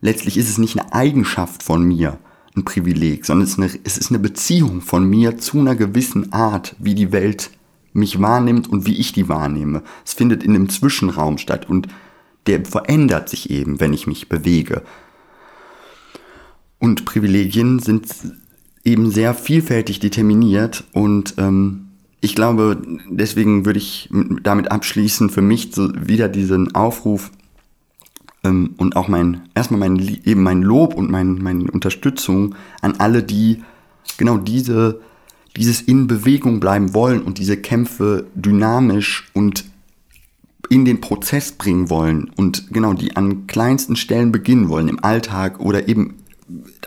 [0.00, 2.18] letztlich ist es nicht eine Eigenschaft von mir,
[2.56, 6.32] ein Privileg, sondern es ist, eine, es ist eine Beziehung von mir zu einer gewissen
[6.32, 7.50] Art, wie die Welt
[7.92, 9.82] mich wahrnimmt und wie ich die wahrnehme.
[10.04, 11.88] Es findet in einem Zwischenraum statt und
[12.46, 14.82] der verändert sich eben, wenn ich mich bewege.
[16.78, 18.06] Und Privilegien sind
[18.84, 21.86] eben sehr vielfältig determiniert und ähm,
[22.22, 24.10] ich glaube, deswegen würde ich
[24.42, 27.30] damit abschließen, für mich so wieder diesen Aufruf,
[28.44, 33.22] ähm, und auch mein, erstmal mein, eben mein Lob und mein, meine Unterstützung an alle,
[33.22, 33.62] die
[34.16, 35.00] genau diese,
[35.56, 39.64] dieses in Bewegung bleiben wollen und diese Kämpfe dynamisch und
[40.68, 45.58] in den Prozess bringen wollen und genau die an kleinsten Stellen beginnen wollen, im Alltag
[45.60, 46.16] oder eben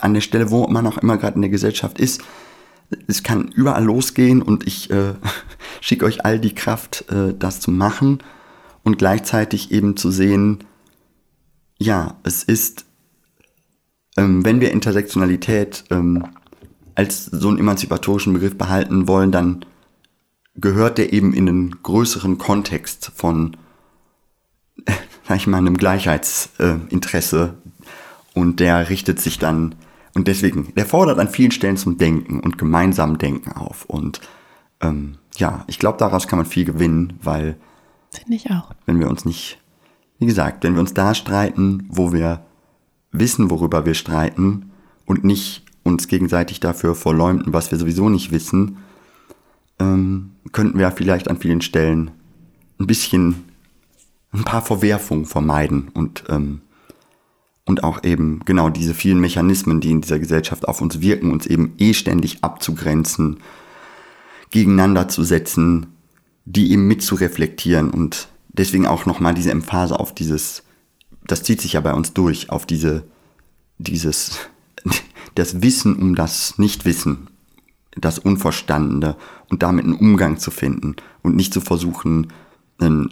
[0.00, 2.22] an der Stelle, wo man auch immer gerade in der Gesellschaft ist.
[3.06, 5.14] Es kann überall losgehen und ich äh,
[5.80, 8.18] schicke euch all die Kraft, äh, das zu machen
[8.82, 10.64] und gleichzeitig eben zu sehen,
[11.78, 12.86] ja, es ist,
[14.16, 16.24] ähm, wenn wir Intersektionalität ähm,
[16.94, 19.64] als so einen emanzipatorischen Begriff behalten wollen, dann
[20.56, 23.56] gehört der eben in einen größeren Kontext von,
[25.28, 29.74] sag ich mal, einem Gleichheitsinteresse äh, und der richtet sich dann,
[30.14, 34.20] und deswegen, der fordert an vielen Stellen zum Denken und gemeinsamen Denken auf und
[34.80, 37.56] ähm, ja, ich glaube, daraus kann man viel gewinnen, weil
[38.12, 38.70] Finde ich auch.
[38.86, 39.58] Wenn wir uns nicht
[40.18, 42.44] wie gesagt, wenn wir uns da streiten, wo wir
[43.12, 44.70] wissen, worüber wir streiten
[45.06, 48.78] und nicht uns gegenseitig dafür verleumden, was wir sowieso nicht wissen,
[49.78, 52.10] ähm, könnten wir vielleicht an vielen Stellen
[52.80, 53.44] ein bisschen
[54.32, 56.62] ein paar Verwerfungen vermeiden und, ähm,
[57.64, 61.46] und auch eben genau diese vielen Mechanismen, die in dieser Gesellschaft auf uns wirken, uns
[61.46, 63.38] eben eh ständig abzugrenzen,
[64.50, 65.86] gegeneinander zu setzen,
[66.44, 70.62] die eben mitzureflektieren und deswegen auch nochmal diese Emphase auf dieses,
[71.26, 73.04] das zieht sich ja bei uns durch, auf diese,
[73.78, 74.38] dieses,
[75.34, 77.28] das Wissen um das Nichtwissen,
[77.96, 79.16] das Unverstandene
[79.50, 82.32] und damit einen Umgang zu finden und nicht zu versuchen,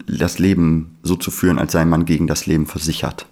[0.09, 3.27] das Leben so zu führen, als sei man gegen das Leben versichert.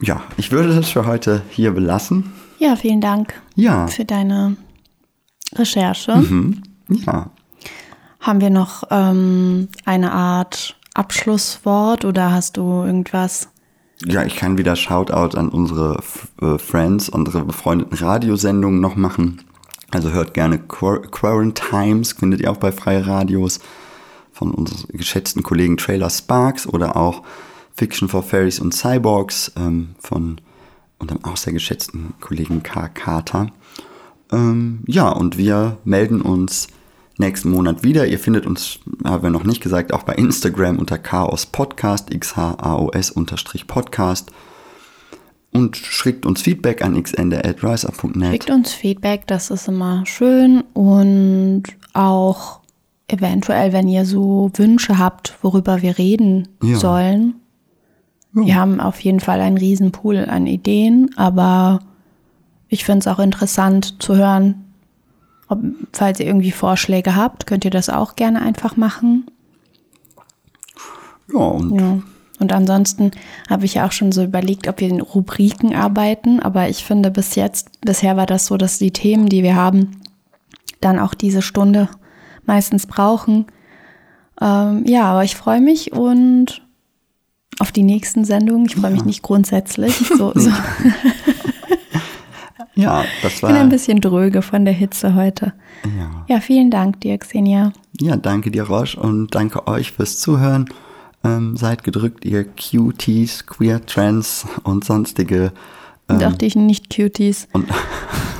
[0.00, 2.32] Ja, ich würde das für heute hier belassen.
[2.58, 3.86] Ja, vielen Dank Ja.
[3.88, 4.56] für deine
[5.54, 6.16] Recherche.
[6.16, 6.62] Mhm.
[6.88, 7.30] Ja.
[8.20, 13.48] Haben wir noch ähm, eine Art Abschlusswort oder hast du irgendwas?
[14.04, 16.00] Ja, ich kann wieder Shoutout an unsere
[16.40, 19.42] äh, Friends, unsere befreundeten Radiosendungen noch machen.
[19.90, 23.58] Also hört gerne Quar Quarantimes, findet ihr auch bei Freie Radios
[24.32, 27.22] von unseren geschätzten Kollegen Trailer Sparks oder auch
[27.74, 30.40] Fiction for Fairies und Cyborgs ähm, von
[30.98, 32.88] unserem auch sehr geschätzten Kollegen K.
[32.88, 33.50] Carter.
[34.30, 36.68] Ähm, ja, und wir melden uns
[37.18, 38.06] nächsten Monat wieder.
[38.06, 43.10] Ihr findet uns, haben wir noch nicht gesagt, auch bei Instagram unter Chaos Podcast, xhaos
[43.10, 44.30] unterstrich Podcast.
[45.50, 48.30] Und schickt uns Feedback an xende.riser.net.
[48.32, 50.62] Schickt uns Feedback, das ist immer schön.
[50.74, 51.62] Und
[51.94, 52.60] auch
[53.08, 56.76] eventuell, wenn ihr so Wünsche habt, worüber wir reden Ja.
[56.76, 57.34] sollen.
[58.32, 61.80] Wir haben auf jeden Fall einen riesen Pool an Ideen, aber
[62.68, 64.66] ich finde es auch interessant zu hören,
[65.48, 65.60] ob,
[65.92, 69.26] falls ihr irgendwie Vorschläge habt, könnt ihr das auch gerne einfach machen.
[71.32, 72.02] Ja, und Ja.
[72.40, 73.10] Und ansonsten
[73.50, 77.10] habe ich ja auch schon so überlegt, ob wir in Rubriken arbeiten, aber ich finde
[77.10, 80.00] bis jetzt, bisher war das so, dass die Themen, die wir haben,
[80.80, 81.88] dann auch diese Stunde
[82.46, 83.46] meistens brauchen.
[84.40, 86.62] Ähm, ja, aber ich freue mich und
[87.58, 88.66] auf die nächsten Sendungen.
[88.66, 89.96] Ich freue mich nicht grundsätzlich.
[89.96, 90.50] So, so.
[92.78, 93.66] ja, das Ich bin ein war.
[93.66, 95.52] bisschen dröge von der Hitze heute.
[95.98, 96.24] Ja.
[96.28, 97.72] Ja, vielen Dank dir, Xenia.
[98.00, 100.68] ja, danke dir, Roche, und danke euch fürs Zuhören.
[101.24, 105.52] Ähm, seid gedrückt, ihr Cuties, Queer, Trans und sonstige
[106.06, 107.48] Und ähm, auch dich nicht Cuties.
[107.52, 107.68] und,